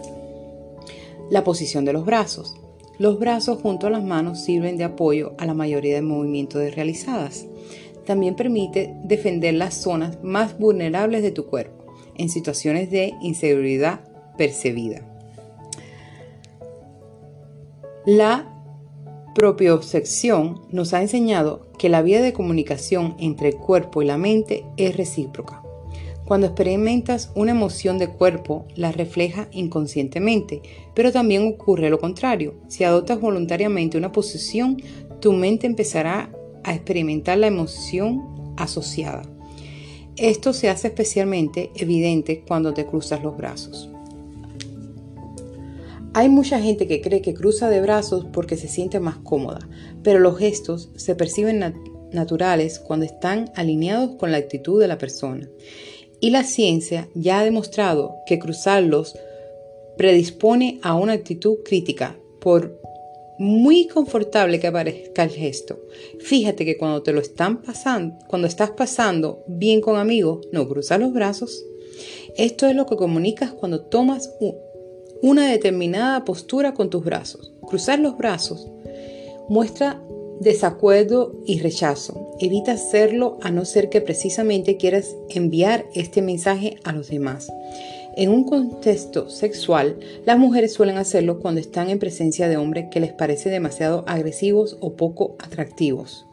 La 1.31 1.43
posición 1.43 1.85
de 1.85 1.93
los 1.93 2.05
brazos. 2.05 2.55
Los 2.99 3.19
brazos 3.19 3.61
junto 3.61 3.89
a 3.89 3.91
las 3.91 4.05
manos 4.05 4.41
sirven 4.41 4.77
de 4.77 4.85
apoyo 4.85 5.35
a 5.39 5.47
la 5.47 5.55
mayoría 5.55 5.97
de 5.97 6.03
movimientos 6.03 6.75
realizadas. 6.75 7.47
También 8.07 8.37
permite 8.37 8.95
defender 9.05 9.55
las 9.55 9.75
zonas 9.75 10.19
más 10.23 10.59
vulnerables 10.59 11.23
de 11.23 11.33
tu 11.33 11.47
cuerpo 11.47 11.78
en 12.19 12.29
situaciones 12.29 12.91
de 12.91 13.15
inseguridad 13.23 14.01
percibida. 14.37 15.03
La 18.05 18.55
propiocepción 19.35 20.63
nos 20.71 20.95
ha 20.95 21.01
enseñado 21.01 21.69
que 21.79 21.89
la 21.89 22.03
vía 22.03 22.21
de 22.21 22.33
comunicación 22.33 23.15
entre 23.19 23.51
el 23.51 23.57
cuerpo 23.57 24.03
y 24.03 24.07
la 24.07 24.19
mente 24.19 24.65
es 24.77 24.97
recíproca. 24.97 25.63
Cuando 26.25 26.47
experimentas 26.47 27.31
una 27.35 27.53
emoción 27.53 27.97
de 27.97 28.09
cuerpo, 28.09 28.67
la 28.75 28.93
refleja 28.93 29.49
inconscientemente, 29.51 30.61
pero 30.95 31.13
también 31.13 31.47
ocurre 31.47 31.89
lo 31.89 31.99
contrario. 31.99 32.55
Si 32.69 32.85
adoptas 32.85 33.21
voluntariamente 33.21 33.97
una 33.97 34.13
posición, 34.13 34.77
tu 35.21 35.33
mente 35.33 35.67
empezará 35.67 36.31
a 36.65 36.75
experimentar 36.75 37.39
la 37.39 37.47
emoción 37.47 38.55
asociada. 38.59 39.23
Esto 40.19 40.53
se 40.53 40.69
hace 40.69 40.89
especialmente 40.89 41.71
evidente 41.77 42.43
cuando 42.47 42.75
te 42.75 42.85
cruzas 42.85 43.23
los 43.23 43.37
brazos. 43.37 43.89
Hay 46.13 46.29
mucha 46.29 46.61
gente 46.61 46.89
que 46.89 47.01
cree 47.01 47.23
que 47.23 47.35
cruza 47.35 47.71
de 47.71 47.81
brazos 47.81 48.27
porque 48.33 48.57
se 48.57 48.67
siente 48.67 48.99
más 48.99 49.19
cómoda, 49.19 49.61
pero 50.03 50.19
los 50.19 50.37
gestos 50.37 50.91
se 50.97 51.15
perciben 51.15 51.63
naturales 52.11 52.81
cuando 52.81 53.07
están 53.07 53.53
alineados 53.55 54.17
con 54.17 54.33
la 54.33 54.39
actitud 54.39 54.81
de 54.81 54.89
la 54.89 54.99
persona. 54.99 55.49
Y 56.19 56.31
la 56.31 56.43
ciencia 56.43 57.09
ya 57.15 57.39
ha 57.39 57.45
demostrado 57.45 58.17
que 58.27 58.41
cruzarlos 58.41 59.17
predispone 59.97 60.81
a 60.83 60.97
una 60.97 61.13
actitud 61.13 61.59
crítica, 61.65 62.17
por 62.41 62.81
muy 63.39 63.87
confortable 63.87 64.61
que 64.61 64.73
parezca 64.73 65.25
el 65.25 65.31
gesto. 65.31 65.81
Fíjate 66.21 66.65
que 66.65 66.77
cuando 66.77 67.03
te 67.03 67.13
lo 67.13 67.21
están 67.21 67.63
pasando, 67.63 68.17
cuando 68.27 68.49
estás 68.49 68.71
pasando 68.71 69.45
bien 69.47 69.81
con 69.81 69.97
amigos, 69.97 70.47
no 70.53 70.69
cruzas 70.69 71.01
los 71.01 71.13
brazos. 71.13 71.65
Esto 72.37 72.67
es 72.67 72.75
lo 72.75 72.87
que 72.87 72.97
comunicas 72.97 73.53
cuando 73.53 73.81
tomas 73.81 74.31
una 75.23 75.51
determinada 75.51 76.25
postura 76.25 76.75
con 76.75 76.91
tus 76.91 77.05
brazos. 77.05 77.53
Cruzar 77.67 77.99
los 77.99 78.17
brazos 78.17 78.69
muestra 79.49 80.03
desacuerdo 80.41 81.41
y 81.47 81.61
rechazo. 81.61 82.37
Evita 82.41 82.73
hacerlo 82.73 83.39
a 83.43 83.51
no 83.51 83.65
ser 83.65 83.89
que 83.89 84.01
precisamente 84.01 84.77
quieras 84.77 85.17
enviar 85.29 85.87
este 85.95 86.23
mensaje 86.23 86.77
a 86.85 86.93
los 86.93 87.09
demás. 87.09 87.49
En 88.19 88.31
un 88.31 88.43
contexto 88.43 89.31
sexual, 89.31 90.01
las 90.27 90.37
mujeres 90.37 90.73
suelen 90.73 90.97
hacerlo 90.97 91.39
cuando 91.39 91.61
están 91.61 91.89
en 91.89 92.01
presencia 92.01 92.49
de 92.49 92.57
hombres 92.57 92.87
que 92.91 92.99
les 92.99 93.13
parece 93.13 93.49
demasiado 93.49 94.03
agresivos 94.09 94.77
o 94.81 94.97
poco 94.97 95.37
atractivos. 95.39 96.27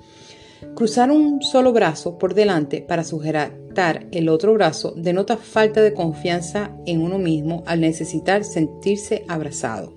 Cruzar 0.73 1.11
un 1.11 1.43
solo 1.43 1.73
brazo 1.73 2.17
por 2.17 2.33
delante 2.33 2.81
para 2.81 3.03
sujetar 3.03 4.07
el 4.11 4.29
otro 4.29 4.55
brazo 4.55 4.95
denota 4.97 5.37
falta 5.37 5.83
de 5.83 5.93
confianza 5.93 6.75
en 6.87 7.03
uno 7.03 7.19
mismo 7.19 7.61
al 7.67 7.81
necesitar 7.81 8.45
sentirse 8.45 9.23
abrazado. 9.27 9.93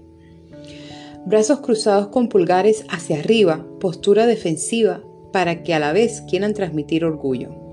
Brazos 1.24 1.60
cruzados 1.60 2.08
con 2.08 2.28
pulgares 2.28 2.84
hacia 2.90 3.18
arriba, 3.18 3.66
postura 3.80 4.26
defensiva 4.26 5.02
para 5.32 5.62
que 5.62 5.72
a 5.72 5.78
la 5.78 5.94
vez 5.94 6.20
quieran 6.28 6.52
transmitir 6.52 7.06
orgullo. 7.06 7.67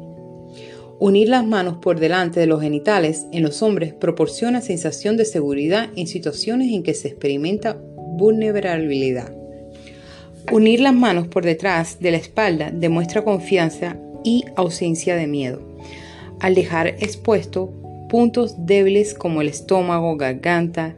Unir 0.97 1.27
las 1.27 1.45
manos 1.45 1.77
por 1.81 1.99
delante 1.99 2.39
de 2.39 2.47
los 2.47 2.61
genitales 2.61 3.25
en 3.33 3.43
los 3.43 3.61
hombres 3.61 3.93
proporciona 3.93 4.61
sensación 4.61 5.17
de 5.17 5.25
seguridad 5.25 5.89
en 5.97 6.07
situaciones 6.07 6.71
en 6.71 6.83
que 6.83 6.93
se 6.93 7.09
experimenta 7.09 7.77
vulnerabilidad. 8.17 9.35
Unir 10.53 10.79
las 10.79 10.93
manos 10.93 11.27
por 11.27 11.43
detrás 11.43 11.99
de 11.99 12.11
la 12.11 12.17
espalda 12.17 12.71
demuestra 12.71 13.25
confianza 13.25 13.97
y 14.23 14.45
ausencia 14.55 15.17
de 15.17 15.27
miedo. 15.27 15.61
Al 16.39 16.55
dejar 16.55 16.87
expuesto 16.87 17.73
puntos 18.07 18.65
débiles 18.65 19.13
como 19.13 19.41
el 19.41 19.49
estómago, 19.49 20.15
garganta, 20.15 20.95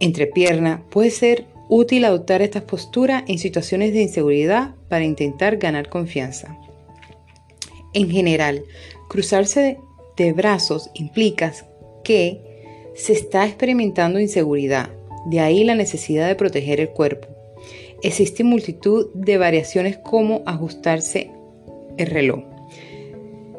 entrepierna, 0.00 0.82
puede 0.90 1.10
ser 1.10 1.46
útil 1.68 2.04
adoptar 2.04 2.42
estas 2.42 2.64
posturas 2.64 3.22
en 3.28 3.38
situaciones 3.38 3.92
de 3.92 4.02
inseguridad 4.02 4.74
para 4.88 5.04
intentar 5.04 5.58
ganar 5.58 5.88
confianza. 5.88 6.58
En 7.92 8.10
general, 8.10 8.64
cruzarse 9.08 9.78
de 10.16 10.32
brazos 10.32 10.90
implica 10.94 11.52
que 12.04 12.40
se 12.94 13.12
está 13.12 13.46
experimentando 13.46 14.20
inseguridad, 14.20 14.90
de 15.26 15.40
ahí 15.40 15.64
la 15.64 15.74
necesidad 15.74 16.28
de 16.28 16.34
proteger 16.34 16.80
el 16.80 16.90
cuerpo. 16.90 17.28
Existe 18.02 18.44
multitud 18.44 19.08
de 19.14 19.38
variaciones 19.38 19.98
como 19.98 20.42
ajustarse 20.46 21.30
el 21.96 22.06
reloj, 22.06 22.44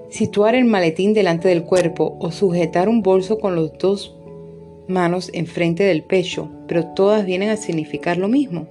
situar 0.10 0.56
el 0.56 0.66
maletín 0.66 1.14
delante 1.14 1.48
del 1.48 1.64
cuerpo 1.64 2.18
o 2.20 2.32
sujetar 2.32 2.90
un 2.90 3.02
bolso 3.02 3.40
con 3.40 3.56
las 3.56 3.72
dos 3.78 4.16
manos 4.88 5.30
enfrente 5.34 5.84
del 5.84 6.04
pecho, 6.04 6.50
pero 6.68 6.88
todas 6.88 7.26
vienen 7.26 7.50
a 7.50 7.58
significar 7.58 8.18
lo 8.18 8.28
mismo. 8.28 8.68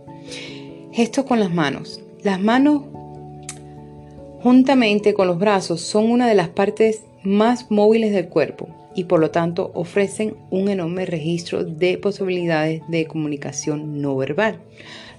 Gestos 0.92 1.24
con 1.24 1.40
las 1.40 1.52
manos. 1.52 2.02
Las 2.22 2.40
manos 2.40 2.82
juntamente 4.42 5.14
con 5.14 5.26
los 5.26 5.38
brazos 5.38 5.80
son 5.80 6.10
una 6.10 6.28
de 6.28 6.34
las 6.34 6.48
partes 6.48 7.02
más 7.22 7.70
móviles 7.70 8.12
del 8.12 8.28
cuerpo 8.28 8.68
y 8.94 9.04
por 9.04 9.20
lo 9.20 9.30
tanto 9.30 9.70
ofrecen 9.74 10.34
un 10.50 10.68
enorme 10.68 11.06
registro 11.06 11.64
de 11.64 11.98
posibilidades 11.98 12.82
de 12.88 13.06
comunicación 13.06 14.00
no 14.00 14.16
verbal. 14.16 14.60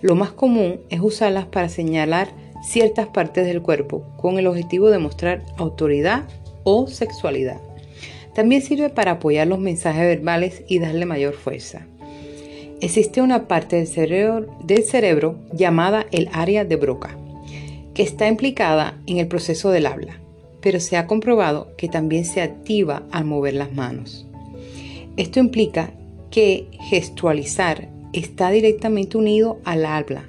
Lo 0.01 0.15
más 0.15 0.31
común 0.31 0.81
es 0.89 0.99
usarlas 0.99 1.45
para 1.45 1.69
señalar 1.69 2.29
ciertas 2.63 3.07
partes 3.07 3.45
del 3.45 3.61
cuerpo 3.61 4.03
con 4.17 4.39
el 4.39 4.47
objetivo 4.47 4.89
de 4.89 4.99
mostrar 4.99 5.43
autoridad 5.57 6.23
o 6.63 6.87
sexualidad. 6.87 7.61
También 8.33 8.61
sirve 8.61 8.89
para 8.89 9.11
apoyar 9.11 9.47
los 9.47 9.59
mensajes 9.59 10.03
verbales 10.03 10.63
y 10.67 10.79
darle 10.79 11.05
mayor 11.05 11.33
fuerza. 11.33 11.85
Existe 12.79 13.21
una 13.21 13.47
parte 13.47 13.75
del 13.75 13.87
cerebro, 14.83 15.35
llamada 15.53 16.07
el 16.11 16.29
área 16.33 16.65
de 16.65 16.75
Broca, 16.77 17.15
está 18.01 18.27
implicada 18.27 18.99
en 19.05 19.17
el 19.17 19.27
proceso 19.27 19.69
del 19.69 19.85
habla, 19.85 20.19
pero 20.61 20.79
se 20.79 20.97
ha 20.97 21.07
comprobado 21.07 21.75
que 21.77 21.87
también 21.87 22.25
se 22.25 22.41
activa 22.41 23.03
al 23.11 23.25
mover 23.25 23.53
las 23.53 23.73
manos. 23.73 24.25
Esto 25.17 25.39
implica 25.39 25.93
que 26.29 26.67
gestualizar 26.89 27.89
está 28.13 28.49
directamente 28.51 29.17
unido 29.17 29.59
al 29.63 29.85
habla, 29.85 30.27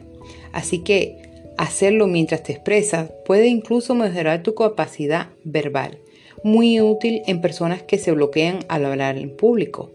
así 0.53 0.81
que 0.81 1.17
hacerlo 1.57 2.07
mientras 2.07 2.43
te 2.43 2.53
expresas 2.53 3.11
puede 3.25 3.47
incluso 3.47 3.95
mejorar 3.95 4.43
tu 4.43 4.55
capacidad 4.55 5.29
verbal, 5.45 5.99
muy 6.45 6.81
útil 6.81 7.23
en 7.27 7.41
personas 7.41 7.83
que 7.83 7.99
se 7.99 8.13
bloquean 8.13 8.61
al 8.69 8.85
hablar 8.85 9.17
en 9.17 9.35
público. 9.37 9.91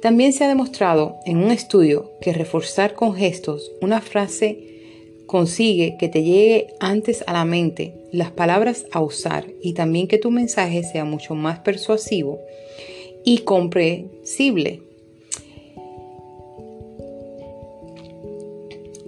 También 0.00 0.32
se 0.32 0.44
ha 0.44 0.48
demostrado 0.48 1.16
en 1.26 1.38
un 1.38 1.50
estudio 1.50 2.12
que 2.20 2.32
reforzar 2.32 2.94
con 2.94 3.14
gestos 3.16 3.72
una 3.80 4.00
frase 4.00 4.77
consigue 5.28 5.96
que 6.00 6.08
te 6.08 6.24
llegue 6.24 6.74
antes 6.80 7.22
a 7.28 7.34
la 7.34 7.44
mente 7.44 7.94
las 8.10 8.32
palabras 8.32 8.86
a 8.90 9.00
usar 9.00 9.46
y 9.62 9.74
también 9.74 10.08
que 10.08 10.18
tu 10.18 10.32
mensaje 10.32 10.82
sea 10.82 11.04
mucho 11.04 11.36
más 11.36 11.60
persuasivo 11.60 12.40
y 13.24 13.38
comprensible 13.38 14.82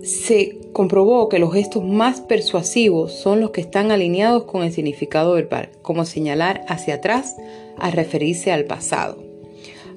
se 0.03 0.59
comprobó 0.73 1.29
que 1.29 1.39
los 1.39 1.53
gestos 1.53 1.85
más 1.85 2.21
persuasivos 2.21 3.13
son 3.13 3.41
los 3.41 3.51
que 3.51 3.61
están 3.61 3.91
alineados 3.91 4.45
con 4.45 4.63
el 4.63 4.73
significado 4.73 5.33
verbal, 5.33 5.71
como 5.83 6.05
señalar 6.05 6.65
hacia 6.69 6.95
atrás 6.95 7.37
al 7.79 7.93
referirse 7.93 8.53
al 8.53 8.65
pasado. 8.65 9.23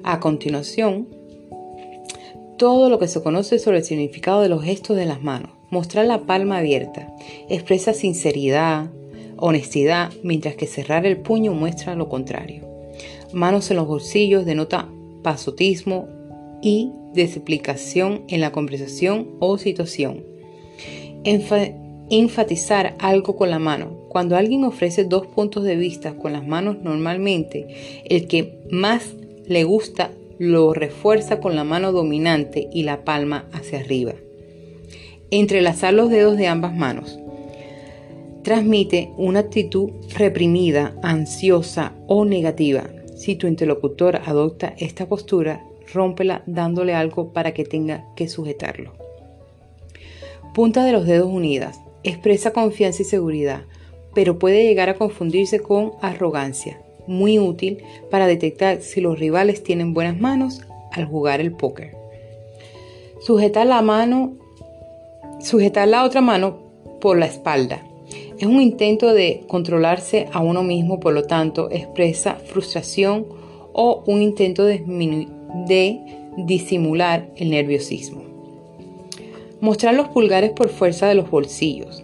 A 0.02 0.20
continuación, 0.20 1.08
todo 2.58 2.88
lo 2.90 2.98
que 2.98 3.08
se 3.08 3.22
conoce 3.22 3.58
sobre 3.58 3.78
el 3.78 3.84
significado 3.84 4.40
de 4.40 4.48
los 4.48 4.62
gestos 4.62 4.96
de 4.96 5.06
las 5.06 5.22
manos. 5.22 5.53
Mostrar 5.70 6.06
la 6.06 6.22
palma 6.22 6.58
abierta 6.58 7.14
expresa 7.48 7.94
sinceridad, 7.94 8.90
honestidad, 9.36 10.12
mientras 10.22 10.54
que 10.56 10.66
cerrar 10.66 11.06
el 11.06 11.18
puño 11.18 11.52
muestra 11.52 11.94
lo 11.94 12.08
contrario. 12.08 12.64
Manos 13.32 13.70
en 13.70 13.76
los 13.78 13.86
bolsillos 13.86 14.44
denota 14.44 14.88
pasotismo 15.22 16.08
y 16.62 16.92
explicación 17.22 18.22
en 18.28 18.40
la 18.40 18.52
conversación 18.52 19.30
o 19.38 19.58
situación. 19.58 20.24
enfatizar 22.10 22.94
algo 22.98 23.34
con 23.34 23.50
la 23.50 23.58
mano. 23.58 23.98
Cuando 24.08 24.36
alguien 24.36 24.64
ofrece 24.64 25.04
dos 25.04 25.26
puntos 25.26 25.64
de 25.64 25.76
vista 25.76 26.16
con 26.16 26.32
las 26.32 26.46
manos 26.46 26.78
normalmente, 26.82 28.02
el 28.04 28.26
que 28.26 28.60
más 28.70 29.14
le 29.46 29.64
gusta 29.64 30.10
lo 30.38 30.74
refuerza 30.74 31.40
con 31.40 31.56
la 31.56 31.64
mano 31.64 31.92
dominante 31.92 32.68
y 32.72 32.82
la 32.82 33.04
palma 33.04 33.48
hacia 33.52 33.80
arriba. 33.80 34.14
Entrelazar 35.30 35.94
los 35.94 36.10
dedos 36.10 36.36
de 36.36 36.46
ambas 36.46 36.74
manos. 36.74 37.18
Transmite 38.42 39.10
una 39.16 39.40
actitud 39.40 39.90
reprimida, 40.16 40.94
ansiosa 41.02 41.92
o 42.06 42.24
negativa. 42.24 42.84
Si 43.16 43.36
tu 43.36 43.46
interlocutor 43.46 44.20
adopta 44.26 44.74
esta 44.76 45.06
postura, 45.06 45.64
rómpela 45.92 46.42
dándole 46.46 46.94
algo 46.94 47.32
para 47.32 47.54
que 47.54 47.64
tenga 47.64 48.04
que 48.16 48.28
sujetarlo. 48.28 48.92
Punta 50.52 50.84
de 50.84 50.92
los 50.92 51.06
dedos 51.06 51.30
unidas. 51.30 51.80
Expresa 52.02 52.52
confianza 52.52 53.02
y 53.02 53.06
seguridad, 53.06 53.62
pero 54.14 54.38
puede 54.38 54.64
llegar 54.64 54.90
a 54.90 54.96
confundirse 54.96 55.58
con 55.60 55.92
arrogancia. 56.02 56.80
Muy 57.06 57.38
útil 57.38 57.82
para 58.10 58.26
detectar 58.26 58.82
si 58.82 59.00
los 59.00 59.18
rivales 59.18 59.62
tienen 59.62 59.94
buenas 59.94 60.20
manos 60.20 60.60
al 60.92 61.06
jugar 61.06 61.40
el 61.40 61.52
póker. 61.52 61.96
Sujetar 63.20 63.66
la 63.66 63.80
mano, 63.80 64.34
sujetar 65.44 65.86
la 65.88 66.04
otra 66.04 66.20
mano 66.20 66.58
por 67.00 67.18
la 67.18 67.26
espalda. 67.26 67.82
Es 68.38 68.46
un 68.46 68.60
intento 68.60 69.12
de 69.12 69.44
controlarse 69.46 70.26
a 70.32 70.40
uno 70.40 70.62
mismo, 70.62 70.98
por 70.98 71.14
lo 71.14 71.24
tanto, 71.24 71.70
expresa 71.70 72.34
frustración 72.34 73.26
o 73.72 74.02
un 74.06 74.22
intento 74.22 74.64
de 74.64 76.00
disimular 76.36 77.28
el 77.36 77.50
nerviosismo. 77.50 78.22
Mostrar 79.60 79.94
los 79.94 80.08
pulgares 80.08 80.50
por 80.50 80.68
fuerza 80.68 81.06
de 81.06 81.14
los 81.14 81.30
bolsillos. 81.30 82.02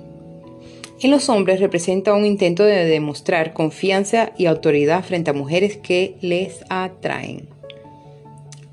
En 1.01 1.11
los 1.11 1.29
hombres 1.31 1.61
representa 1.61 2.15
un 2.15 2.27
intento 2.27 2.63
de 2.63 2.85
demostrar 2.85 3.55
confianza 3.55 4.33
y 4.37 4.47
autoridad 4.47 5.03
frente 5.03 5.31
a 5.31 5.35
mujeres 5.35 5.79
que 5.79 6.17
les 6.21 6.63
atraen. 6.69 7.49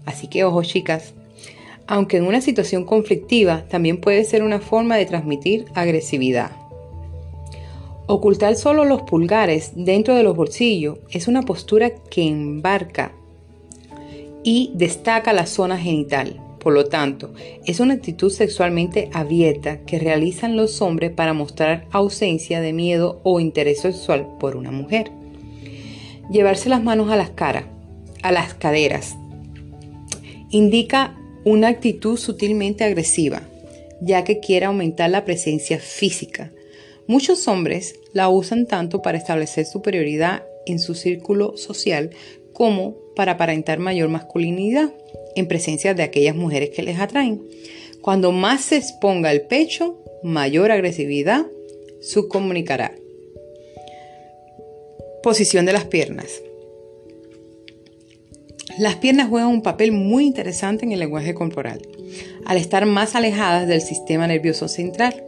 Así 0.06 0.28
que 0.28 0.44
ojo 0.44 0.62
chicas, 0.64 1.14
aunque 1.88 2.17
en 2.17 2.26
una 2.26 2.41
situación 2.41 2.84
conflictiva 2.84 3.63
también 3.69 4.00
puede 4.00 4.23
ser 4.23 4.43
una 4.43 4.60
forma 4.60 4.97
de 4.97 5.06
transmitir 5.06 5.65
agresividad. 5.73 6.52
Ocultar 8.06 8.56
solo 8.56 8.86
los 8.86 9.02
pulgares 9.02 9.71
dentro 9.76 10.15
de 10.15 10.23
los 10.23 10.36
bolsillos 10.36 11.00
es 11.12 11.28
una 11.28 11.41
postura 11.41 11.89
que 11.89 12.23
embarca 12.23 13.12
y 14.43 14.71
destaca 14.76 15.34
la 15.34 15.45
zona 15.45 15.78
genital. 15.78 16.41
Por 16.60 16.73
lo 16.73 16.86
tanto, 16.86 17.34
es 17.65 17.80
una 17.80 17.95
actitud 17.95 18.30
sexualmente 18.30 19.10
abierta 19.13 19.82
que 19.82 20.00
realizan 20.00 20.56
los 20.56 20.82
hombres 20.82 21.12
para 21.12 21.34
mostrar 21.34 21.86
ausencia 21.91 22.62
de 22.62 22.73
miedo 22.73 23.19
o 23.23 23.39
interés 23.39 23.82
sexual 23.82 24.28
por 24.39 24.56
una 24.56 24.71
mujer. 24.71 25.12
Llevarse 26.32 26.69
las 26.69 26.84
manos 26.84 27.10
a 27.10 27.15
las 27.15 27.30
caras, 27.30 27.65
a 28.23 28.32
las 28.32 28.54
caderas, 28.54 29.17
indica 30.50 31.15
una 31.48 31.70
actitud 31.70 32.18
sutilmente 32.18 32.84
agresiva, 32.84 33.42
ya 34.02 34.26
que 34.26 34.42
quiere 34.42 34.66
aumentar 34.66 35.10
la 35.10 35.24
presencia 35.24 35.80
física. 35.80 36.52
Muchos 37.08 37.48
hombres 37.48 37.96
la 38.12 38.28
usan 38.28 38.66
tanto 38.66 39.02
para 39.02 39.18
establecer 39.18 39.66
superioridad 39.66 40.44
en 40.66 40.80
su 40.80 40.94
círculo 40.94 41.56
social 41.56 42.10
como 42.52 42.98
para 43.16 43.34
aparentar 43.34 43.80
mayor 43.80 44.10
masculinidad 44.10 44.94
en 45.38 45.48
presencia 45.48 45.94
de 45.94 46.04
aquellas 46.04 46.36
mujeres 46.36 46.72
que 46.72 46.84
les 46.84 47.00
atraen. 47.00 47.42
Cuando 48.02 48.34
más 48.34 48.66
se 48.66 48.76
exponga 48.76 49.32
el 49.32 49.44
pecho, 49.44 50.04
mayor 50.24 50.72
agresividad 50.72 51.46
subcomunicará. 52.02 52.94
Posición 55.24 55.66
de 55.66 55.74
las 55.74 55.86
piernas. 55.86 56.42
Las 58.78 58.98
piernas 58.98 59.28
juegan 59.28 59.50
un 59.50 59.63
papel 59.63 59.92
muy 59.92 60.26
interesante 60.26 60.86
en 60.86 60.92
el 60.92 61.00
lenguaje 61.00 61.34
corporal, 61.34 61.82
al 62.46 62.58
estar 62.58 62.86
más 62.86 63.16
alejadas 63.16 63.68
del 63.68 63.82
sistema 63.82 64.28
nervioso 64.28 64.68
central. 64.68 65.24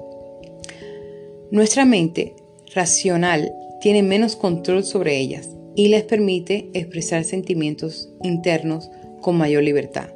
Nuestra 1.49 1.83
mente 1.83 2.35
racional 2.75 3.51
tiene 3.81 4.03
menos 4.03 4.35
control 4.35 4.83
sobre 4.83 5.17
ellas 5.17 5.49
y 5.75 5.88
les 5.88 6.03
permite 6.03 6.69
expresar 6.73 7.23
sentimientos 7.23 8.09
internos 8.21 8.91
con 9.19 9.35
mayor 9.35 9.63
libertad. 9.63 10.09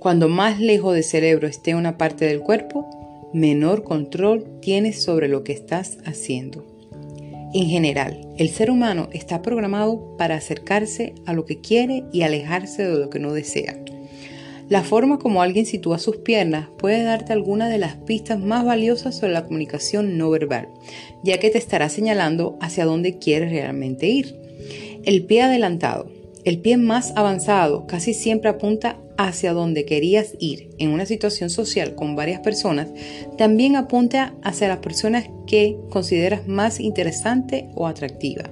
Cuando 0.00 0.28
más 0.28 0.58
lejos 0.58 0.94
del 0.94 1.04
cerebro 1.04 1.46
esté 1.46 1.76
una 1.76 1.96
parte 1.96 2.24
del 2.24 2.40
cuerpo, 2.40 3.30
menor 3.32 3.84
control 3.84 4.58
tienes 4.60 5.00
sobre 5.00 5.28
lo 5.28 5.44
que 5.44 5.52
estás 5.52 5.98
haciendo. 6.04 6.73
En 7.54 7.68
general, 7.68 8.26
el 8.36 8.48
ser 8.48 8.68
humano 8.68 9.08
está 9.12 9.40
programado 9.40 10.16
para 10.18 10.34
acercarse 10.34 11.14
a 11.24 11.32
lo 11.32 11.44
que 11.44 11.60
quiere 11.60 12.02
y 12.12 12.22
alejarse 12.22 12.82
de 12.82 12.98
lo 12.98 13.10
que 13.10 13.20
no 13.20 13.32
desea. 13.32 13.78
La 14.68 14.82
forma 14.82 15.20
como 15.20 15.40
alguien 15.40 15.64
sitúa 15.64 16.00
sus 16.00 16.16
piernas 16.16 16.68
puede 16.78 17.04
darte 17.04 17.32
algunas 17.32 17.70
de 17.70 17.78
las 17.78 17.94
pistas 17.94 18.40
más 18.40 18.64
valiosas 18.64 19.14
sobre 19.14 19.34
la 19.34 19.44
comunicación 19.44 20.18
no 20.18 20.30
verbal, 20.30 20.68
ya 21.22 21.38
que 21.38 21.48
te 21.50 21.58
estará 21.58 21.88
señalando 21.88 22.58
hacia 22.60 22.86
dónde 22.86 23.18
quieres 23.18 23.50
realmente 23.50 24.08
ir. 24.08 24.34
El 25.04 25.24
pie 25.24 25.42
adelantado. 25.42 26.10
El 26.44 26.58
pie 26.58 26.76
más 26.76 27.12
avanzado 27.14 27.86
casi 27.86 28.14
siempre 28.14 28.50
apunta 28.50 28.98
hacia 29.16 29.52
donde 29.52 29.84
querías 29.84 30.34
ir. 30.38 30.70
En 30.78 30.90
una 30.90 31.06
situación 31.06 31.50
social 31.50 31.94
con 31.94 32.16
varias 32.16 32.40
personas, 32.40 32.88
también 33.38 33.76
apunta 33.76 34.34
hacia 34.42 34.68
las 34.68 34.78
personas 34.78 35.28
que 35.46 35.76
consideras 35.90 36.46
más 36.46 36.80
interesante 36.80 37.68
o 37.74 37.86
atractiva. 37.86 38.50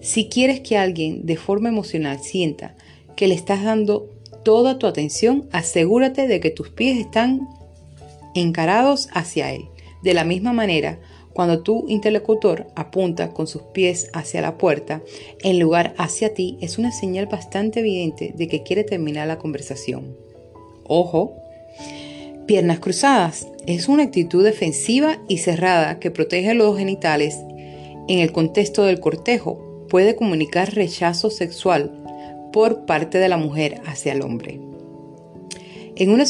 Si 0.00 0.28
quieres 0.28 0.60
que 0.60 0.76
alguien 0.76 1.26
de 1.26 1.36
forma 1.36 1.68
emocional 1.68 2.20
sienta 2.20 2.76
que 3.16 3.28
le 3.28 3.34
estás 3.34 3.64
dando 3.64 4.10
toda 4.44 4.78
tu 4.78 4.86
atención, 4.86 5.48
asegúrate 5.50 6.28
de 6.28 6.38
que 6.38 6.50
tus 6.50 6.70
pies 6.70 6.98
están 6.98 7.48
encarados 8.34 9.08
hacia 9.12 9.52
él. 9.52 9.62
De 10.02 10.14
la 10.14 10.24
misma 10.24 10.52
manera, 10.52 11.00
cuando 11.36 11.60
tu 11.60 11.84
interlocutor 11.86 12.66
apunta 12.76 13.34
con 13.34 13.46
sus 13.46 13.60
pies 13.60 14.08
hacia 14.14 14.40
la 14.40 14.56
puerta 14.56 15.02
en 15.42 15.58
lugar 15.58 15.94
hacia 15.98 16.32
ti, 16.32 16.56
es 16.62 16.78
una 16.78 16.92
señal 16.92 17.26
bastante 17.26 17.80
evidente 17.80 18.32
de 18.34 18.48
que 18.48 18.62
quiere 18.62 18.84
terminar 18.84 19.28
la 19.28 19.36
conversación. 19.36 20.16
Ojo, 20.84 21.34
piernas 22.46 22.78
cruzadas. 22.78 23.48
Es 23.66 23.86
una 23.86 24.04
actitud 24.04 24.42
defensiva 24.42 25.18
y 25.28 25.36
cerrada 25.36 25.98
que 25.98 26.10
protege 26.10 26.54
los 26.54 26.78
genitales 26.78 27.36
en 28.08 28.20
el 28.20 28.32
contexto 28.32 28.84
del 28.84 28.98
cortejo. 28.98 29.86
Puede 29.90 30.16
comunicar 30.16 30.74
rechazo 30.74 31.28
sexual 31.28 31.92
por 32.50 32.86
parte 32.86 33.18
de 33.18 33.28
la 33.28 33.36
mujer 33.36 33.82
hacia 33.84 34.14
el 34.14 34.22
hombre. 34.22 34.58
En 35.96 36.10
una 36.10 36.24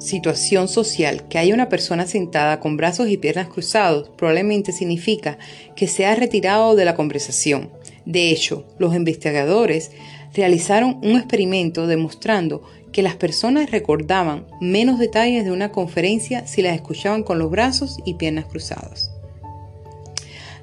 situación 0.00 0.66
social 0.66 1.28
que 1.28 1.38
haya 1.38 1.54
una 1.54 1.68
persona 1.68 2.06
sentada 2.06 2.58
con 2.58 2.76
brazos 2.76 3.08
y 3.08 3.16
piernas 3.16 3.48
cruzados 3.48 4.10
probablemente 4.16 4.72
significa 4.72 5.38
que 5.76 5.86
se 5.86 6.06
ha 6.06 6.14
retirado 6.14 6.74
de 6.74 6.84
la 6.84 6.94
conversación. 6.94 7.70
De 8.04 8.30
hecho, 8.30 8.66
los 8.78 8.94
investigadores 8.94 9.92
realizaron 10.34 10.98
un 11.02 11.16
experimento 11.16 11.86
demostrando 11.86 12.62
que 12.92 13.02
las 13.02 13.14
personas 13.14 13.70
recordaban 13.70 14.46
menos 14.60 14.98
detalles 14.98 15.44
de 15.44 15.52
una 15.52 15.70
conferencia 15.70 16.46
si 16.46 16.62
las 16.62 16.74
escuchaban 16.74 17.22
con 17.22 17.38
los 17.38 17.50
brazos 17.50 17.98
y 18.04 18.14
piernas 18.14 18.46
cruzados. 18.46 19.10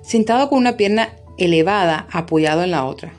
Sentado 0.02 0.50
con 0.50 0.60
una 0.60 0.76
pierna 0.76 1.14
elevada 1.38 2.08
apoyado 2.12 2.64
en 2.64 2.72
la 2.72 2.86
otra 2.86 3.14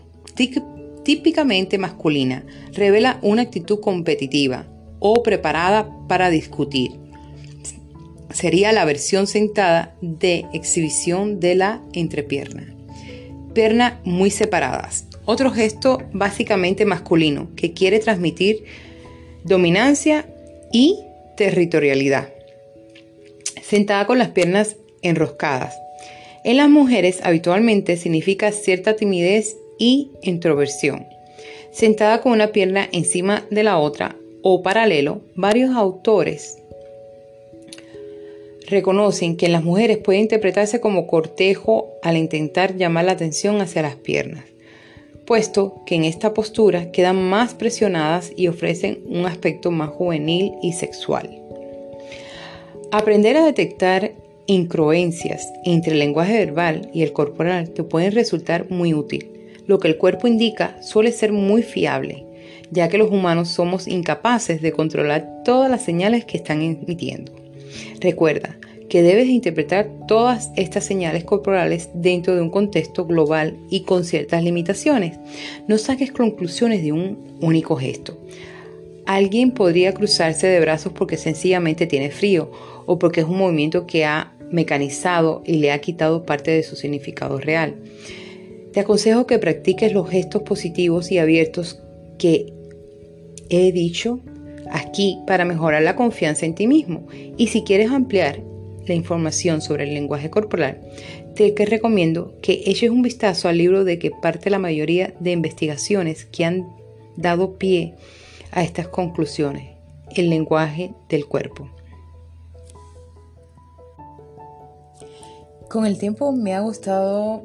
típicamente 1.08 1.78
masculina, 1.78 2.44
revela 2.72 3.18
una 3.22 3.40
actitud 3.42 3.80
competitiva 3.80 4.66
o 5.00 5.22
preparada 5.22 5.88
para 6.08 6.30
discutir. 6.30 6.92
Sería 8.30 8.72
la 8.72 8.84
versión 8.84 9.26
sentada 9.26 9.96
de 10.00 10.44
exhibición 10.52 11.40
de 11.40 11.54
la 11.54 11.82
entrepierna. 11.92 12.74
Piernas 13.54 13.94
muy 14.04 14.30
separadas. 14.30 15.06
Otro 15.24 15.50
gesto 15.50 16.02
básicamente 16.12 16.84
masculino 16.84 17.48
que 17.56 17.72
quiere 17.72 17.98
transmitir 18.00 18.64
dominancia 19.44 20.26
y 20.72 20.98
territorialidad. 21.36 22.32
Sentada 23.62 24.06
con 24.06 24.18
las 24.18 24.28
piernas 24.28 24.76
enroscadas. 25.02 25.74
En 26.44 26.56
las 26.58 26.68
mujeres 26.68 27.20
habitualmente 27.22 27.96
significa 27.96 28.52
cierta 28.52 28.96
timidez 28.96 29.56
y 29.78 30.10
introversión. 30.22 31.06
Sentada 31.72 32.20
con 32.20 32.32
una 32.32 32.48
pierna 32.48 32.88
encima 32.92 33.44
de 33.50 33.62
la 33.62 33.78
otra 33.78 34.17
o 34.42 34.62
paralelo, 34.62 35.20
varios 35.34 35.74
autores 35.74 36.58
reconocen 38.68 39.36
que 39.36 39.46
en 39.46 39.52
las 39.52 39.64
mujeres 39.64 39.98
puede 39.98 40.18
interpretarse 40.18 40.80
como 40.80 41.06
cortejo 41.06 41.88
al 42.02 42.16
intentar 42.16 42.76
llamar 42.76 43.06
la 43.06 43.12
atención 43.12 43.60
hacia 43.60 43.82
las 43.82 43.96
piernas, 43.96 44.44
puesto 45.26 45.82
que 45.86 45.94
en 45.94 46.04
esta 46.04 46.34
postura 46.34 46.90
quedan 46.92 47.16
más 47.16 47.54
presionadas 47.54 48.32
y 48.36 48.48
ofrecen 48.48 49.00
un 49.08 49.26
aspecto 49.26 49.70
más 49.70 49.90
juvenil 49.90 50.52
y 50.62 50.72
sexual. 50.72 51.40
Aprender 52.90 53.36
a 53.36 53.44
detectar 53.44 54.12
incroencias 54.46 55.52
entre 55.64 55.92
el 55.92 55.98
lenguaje 55.98 56.38
verbal 56.38 56.90
y 56.94 57.02
el 57.02 57.12
corporal 57.12 57.70
te 57.70 57.82
pueden 57.82 58.12
resultar 58.12 58.70
muy 58.70 58.94
útil 58.94 59.30
lo 59.66 59.78
que 59.78 59.88
el 59.88 59.98
cuerpo 59.98 60.26
indica 60.26 60.82
suele 60.82 61.12
ser 61.12 61.30
muy 61.30 61.62
fiable, 61.62 62.24
ya 62.70 62.88
que 62.88 62.98
los 62.98 63.10
humanos 63.10 63.48
somos 63.48 63.88
incapaces 63.88 64.60
de 64.62 64.72
controlar 64.72 65.42
todas 65.44 65.70
las 65.70 65.82
señales 65.82 66.24
que 66.24 66.36
están 66.36 66.62
emitiendo. 66.62 67.32
Recuerda 68.00 68.56
que 68.88 69.02
debes 69.02 69.28
interpretar 69.28 69.90
todas 70.06 70.50
estas 70.56 70.84
señales 70.84 71.24
corporales 71.24 71.90
dentro 71.94 72.34
de 72.34 72.42
un 72.42 72.50
contexto 72.50 73.06
global 73.06 73.56
y 73.70 73.82
con 73.82 74.04
ciertas 74.04 74.42
limitaciones. 74.42 75.18
No 75.66 75.78
saques 75.78 76.10
conclusiones 76.10 76.82
de 76.82 76.92
un 76.92 77.36
único 77.40 77.76
gesto. 77.76 78.18
Alguien 79.06 79.52
podría 79.52 79.92
cruzarse 79.94 80.46
de 80.46 80.60
brazos 80.60 80.92
porque 80.92 81.16
sencillamente 81.16 81.86
tiene 81.86 82.10
frío 82.10 82.50
o 82.86 82.98
porque 82.98 83.20
es 83.20 83.26
un 83.26 83.38
movimiento 83.38 83.86
que 83.86 84.04
ha 84.04 84.34
mecanizado 84.50 85.42
y 85.46 85.54
le 85.54 85.72
ha 85.72 85.80
quitado 85.80 86.24
parte 86.24 86.50
de 86.50 86.62
su 86.62 86.76
significado 86.76 87.38
real. 87.38 87.76
Te 88.72 88.80
aconsejo 88.80 89.26
que 89.26 89.38
practiques 89.38 89.92
los 89.92 90.08
gestos 90.08 90.42
positivos 90.42 91.10
y 91.10 91.18
abiertos 91.18 91.80
que 92.18 92.52
he 93.50 93.72
dicho 93.72 94.20
aquí 94.70 95.18
para 95.26 95.44
mejorar 95.44 95.82
la 95.82 95.96
confianza 95.96 96.46
en 96.46 96.54
ti 96.54 96.66
mismo. 96.66 97.06
Y 97.36 97.48
si 97.48 97.62
quieres 97.62 97.90
ampliar 97.90 98.40
la 98.86 98.94
información 98.94 99.60
sobre 99.60 99.84
el 99.84 99.94
lenguaje 99.94 100.30
corporal, 100.30 100.80
te 101.34 101.54
recomiendo 101.66 102.34
que 102.42 102.62
eches 102.66 102.90
un 102.90 103.02
vistazo 103.02 103.48
al 103.48 103.58
libro 103.58 103.84
de 103.84 103.98
que 103.98 104.10
parte 104.10 104.50
la 104.50 104.58
mayoría 104.58 105.14
de 105.20 105.32
investigaciones 105.32 106.24
que 106.24 106.44
han 106.44 106.66
dado 107.16 107.58
pie 107.58 107.94
a 108.50 108.64
estas 108.64 108.88
conclusiones, 108.88 109.76
el 110.16 110.30
lenguaje 110.30 110.94
del 111.08 111.26
cuerpo. 111.26 111.68
Con 115.68 115.84
el 115.86 115.98
tiempo 115.98 116.32
me 116.32 116.54
ha 116.54 116.60
gustado 116.60 117.44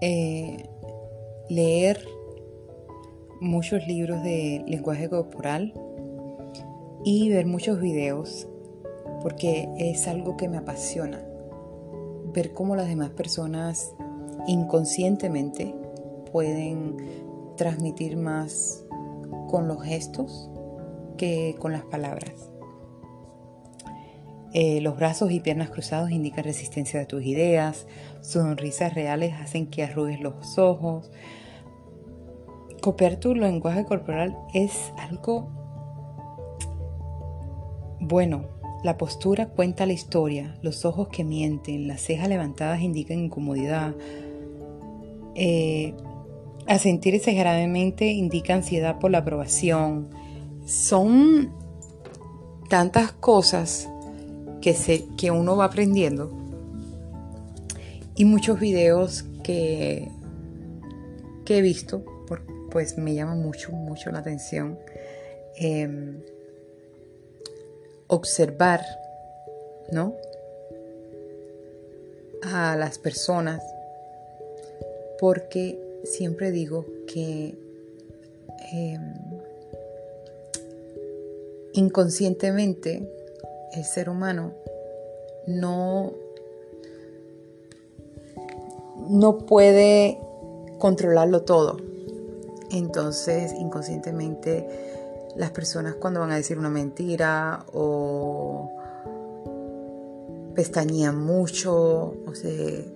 eh, 0.00 0.68
leer 1.48 2.06
muchos 3.40 3.86
libros 3.86 4.22
de 4.22 4.64
lenguaje 4.66 5.08
corporal 5.08 5.72
y 7.04 7.28
ver 7.28 7.46
muchos 7.46 7.80
videos 7.80 8.48
porque 9.22 9.68
es 9.78 10.06
algo 10.08 10.36
que 10.36 10.48
me 10.48 10.58
apasiona. 10.58 11.20
Ver 12.32 12.52
cómo 12.52 12.76
las 12.76 12.88
demás 12.88 13.10
personas 13.10 13.94
inconscientemente 14.46 15.74
pueden 16.32 16.96
transmitir 17.56 18.16
más 18.16 18.84
con 19.48 19.68
los 19.68 19.82
gestos 19.82 20.50
que 21.16 21.56
con 21.58 21.72
las 21.72 21.84
palabras. 21.84 22.50
Eh, 24.52 24.80
los 24.80 24.96
brazos 24.96 25.30
y 25.32 25.40
piernas 25.40 25.70
cruzados 25.70 26.10
indican 26.10 26.44
resistencia 26.44 26.98
de 26.98 27.06
tus 27.06 27.24
ideas. 27.24 27.86
Sonrisas 28.22 28.94
reales 28.94 29.34
hacen 29.34 29.66
que 29.66 29.82
arrugues 29.82 30.20
los 30.20 30.58
ojos. 30.58 31.10
Copiar 32.86 33.16
tu 33.16 33.34
lenguaje 33.34 33.84
corporal 33.84 34.38
es 34.54 34.92
algo 34.96 35.48
bueno. 37.98 38.44
La 38.84 38.96
postura 38.96 39.48
cuenta 39.48 39.86
la 39.86 39.92
historia. 39.92 40.56
Los 40.62 40.84
ojos 40.84 41.08
que 41.08 41.24
mienten, 41.24 41.88
las 41.88 42.00
cejas 42.02 42.28
levantadas 42.28 42.82
indican 42.82 43.18
incomodidad. 43.18 43.96
Eh, 45.34 45.94
sentir 46.78 47.16
exageradamente 47.16 48.12
indica 48.12 48.54
ansiedad 48.54 49.00
por 49.00 49.10
la 49.10 49.18
aprobación. 49.18 50.08
Son 50.64 51.50
tantas 52.68 53.10
cosas 53.10 53.90
que, 54.60 54.76
que 55.16 55.32
uno 55.32 55.56
va 55.56 55.64
aprendiendo. 55.64 56.30
Y 58.14 58.26
muchos 58.26 58.60
videos 58.60 59.24
que, 59.42 60.08
que 61.44 61.58
he 61.58 61.62
visto, 61.62 62.04
pues 62.76 62.98
me 62.98 63.14
llama 63.14 63.34
mucho, 63.34 63.72
mucho 63.72 64.10
la 64.10 64.18
atención. 64.18 64.78
Em, 65.56 66.20
observar, 68.06 68.82
¿no? 69.90 70.12
A 72.42 72.76
las 72.76 72.98
personas, 72.98 73.62
porque 75.18 75.80
siempre 76.04 76.50
digo 76.50 76.84
que 77.06 77.56
em, 78.74 79.14
inconscientemente 81.72 83.10
el 83.72 83.84
ser 83.86 84.10
humano 84.10 84.52
no, 85.46 86.12
no 89.08 89.38
puede 89.38 90.18
controlarlo 90.78 91.40
todo. 91.40 91.95
Entonces, 92.70 93.52
inconscientemente, 93.52 94.66
las 95.36 95.50
personas 95.50 95.94
cuando 95.94 96.20
van 96.20 96.32
a 96.32 96.36
decir 96.36 96.58
una 96.58 96.70
mentira 96.70 97.64
o 97.72 98.70
pestañean 100.54 101.22
mucho 101.22 101.74
o, 101.74 102.34
se, 102.34 102.90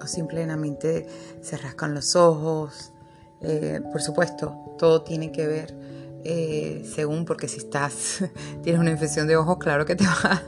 o 0.00 0.06
simplemente 0.06 1.06
se 1.40 1.56
rascan 1.56 1.94
los 1.94 2.16
ojos. 2.16 2.92
Eh, 3.40 3.80
por 3.90 4.00
supuesto, 4.00 4.54
todo 4.78 5.02
tiene 5.02 5.32
que 5.32 5.46
ver 5.46 5.74
eh, 6.22 6.88
según, 6.94 7.24
porque 7.24 7.48
si 7.48 7.58
estás, 7.58 8.24
tienes 8.62 8.80
una 8.80 8.90
infección 8.90 9.26
de 9.26 9.36
ojos, 9.36 9.58
claro 9.58 9.86
que 9.86 9.96
te, 9.96 10.04
va, 10.04 10.42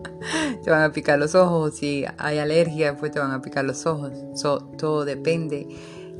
te 0.64 0.70
van 0.70 0.82
a 0.82 0.92
picar 0.92 1.18
los 1.18 1.34
ojos. 1.34 1.76
Si 1.76 2.04
hay 2.16 2.38
alergia, 2.38 2.96
pues 2.96 3.12
te 3.12 3.18
van 3.18 3.32
a 3.32 3.42
picar 3.42 3.64
los 3.64 3.86
ojos. 3.86 4.12
todo 4.76 5.04
depende. 5.04 5.68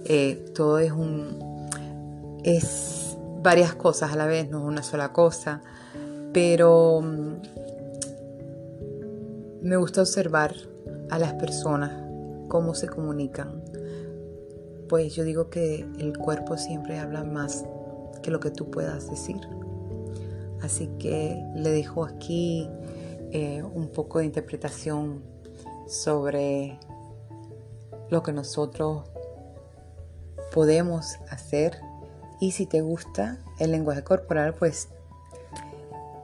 Eh, 0.05 0.53
todo 0.55 0.79
es 0.79 0.93
un. 0.93 1.39
es 2.45 3.17
varias 3.43 3.75
cosas 3.75 4.13
a 4.13 4.17
la 4.17 4.27
vez, 4.27 4.51
no 4.51 4.59
es 4.59 4.65
una 4.65 4.83
sola 4.83 5.13
cosa. 5.13 5.63
Pero 6.33 7.01
mm, 7.01 7.33
me 9.63 9.77
gusta 9.77 10.03
observar 10.03 10.55
a 11.11 11.19
las 11.19 11.35
personas, 11.35 11.93
cómo 12.49 12.75
se 12.75 12.89
comunican. 12.89 13.63
Pues 14.89 15.15
yo 15.15 15.25
digo 15.25 15.51
que 15.51 15.87
el 15.99 16.17
cuerpo 16.17 16.57
siempre 16.57 16.99
habla 16.99 17.25
más 17.25 17.65
que 18.23 18.31
lo 18.31 18.41
que 18.41 18.51
tú 18.51 18.71
puedas 18.71 19.11
decir. 19.11 19.41
Así 20.63 20.89
que 20.99 21.43
le 21.55 21.71
dejo 21.71 22.05
aquí 22.05 22.69
eh, 23.31 23.63
un 23.63 23.89
poco 23.89 24.19
de 24.19 24.25
interpretación 24.25 25.23
sobre 25.87 26.79
lo 28.11 28.23
que 28.23 28.33
nosotros 28.33 29.05
podemos 30.53 31.19
hacer 31.31 31.81
y 32.41 32.53
si 32.53 32.67
te 32.67 32.81
gusta 32.81 33.39
el 33.59 33.73
lenguaje 33.73 34.03
corporal 34.05 34.55
pues 34.55 34.89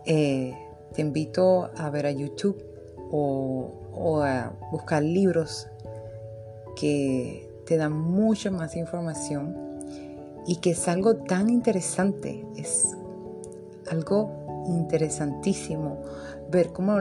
eh, 0.06 0.56
te 0.94 1.02
invito 1.02 1.70
a 1.76 1.90
ver 1.90 2.06
a 2.06 2.10
YouTube 2.10 2.62
o, 3.10 4.22
a 4.22 4.52
buscar 4.70 5.02
libros 5.02 5.68
que 6.76 7.48
te 7.66 7.76
dan 7.76 7.92
mucha 7.92 8.50
más 8.50 8.76
información 8.76 9.56
y 10.46 10.56
que 10.56 10.72
es 10.72 10.88
algo 10.88 11.16
tan 11.16 11.48
interesante, 11.48 12.44
es 12.56 12.96
algo 13.90 14.64
interesantísimo 14.66 16.02
ver 16.50 16.72
cómo 16.72 16.98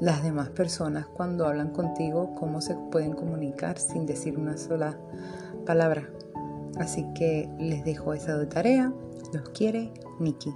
las 0.00 0.22
demás 0.22 0.50
personas 0.50 1.06
cuando 1.06 1.46
hablan 1.46 1.70
contigo, 1.70 2.34
cómo 2.34 2.60
se 2.60 2.74
pueden 2.90 3.12
comunicar 3.12 3.78
sin 3.78 4.06
decir 4.06 4.38
una 4.38 4.56
sola 4.56 4.98
palabra. 5.64 6.08
Así 6.76 7.04
que 7.14 7.48
les 7.58 7.84
dejo 7.84 8.14
esa 8.14 8.36
de 8.36 8.46
tarea. 8.46 8.92
Los 9.32 9.48
quiere 9.50 9.92
Nikki. 10.20 10.52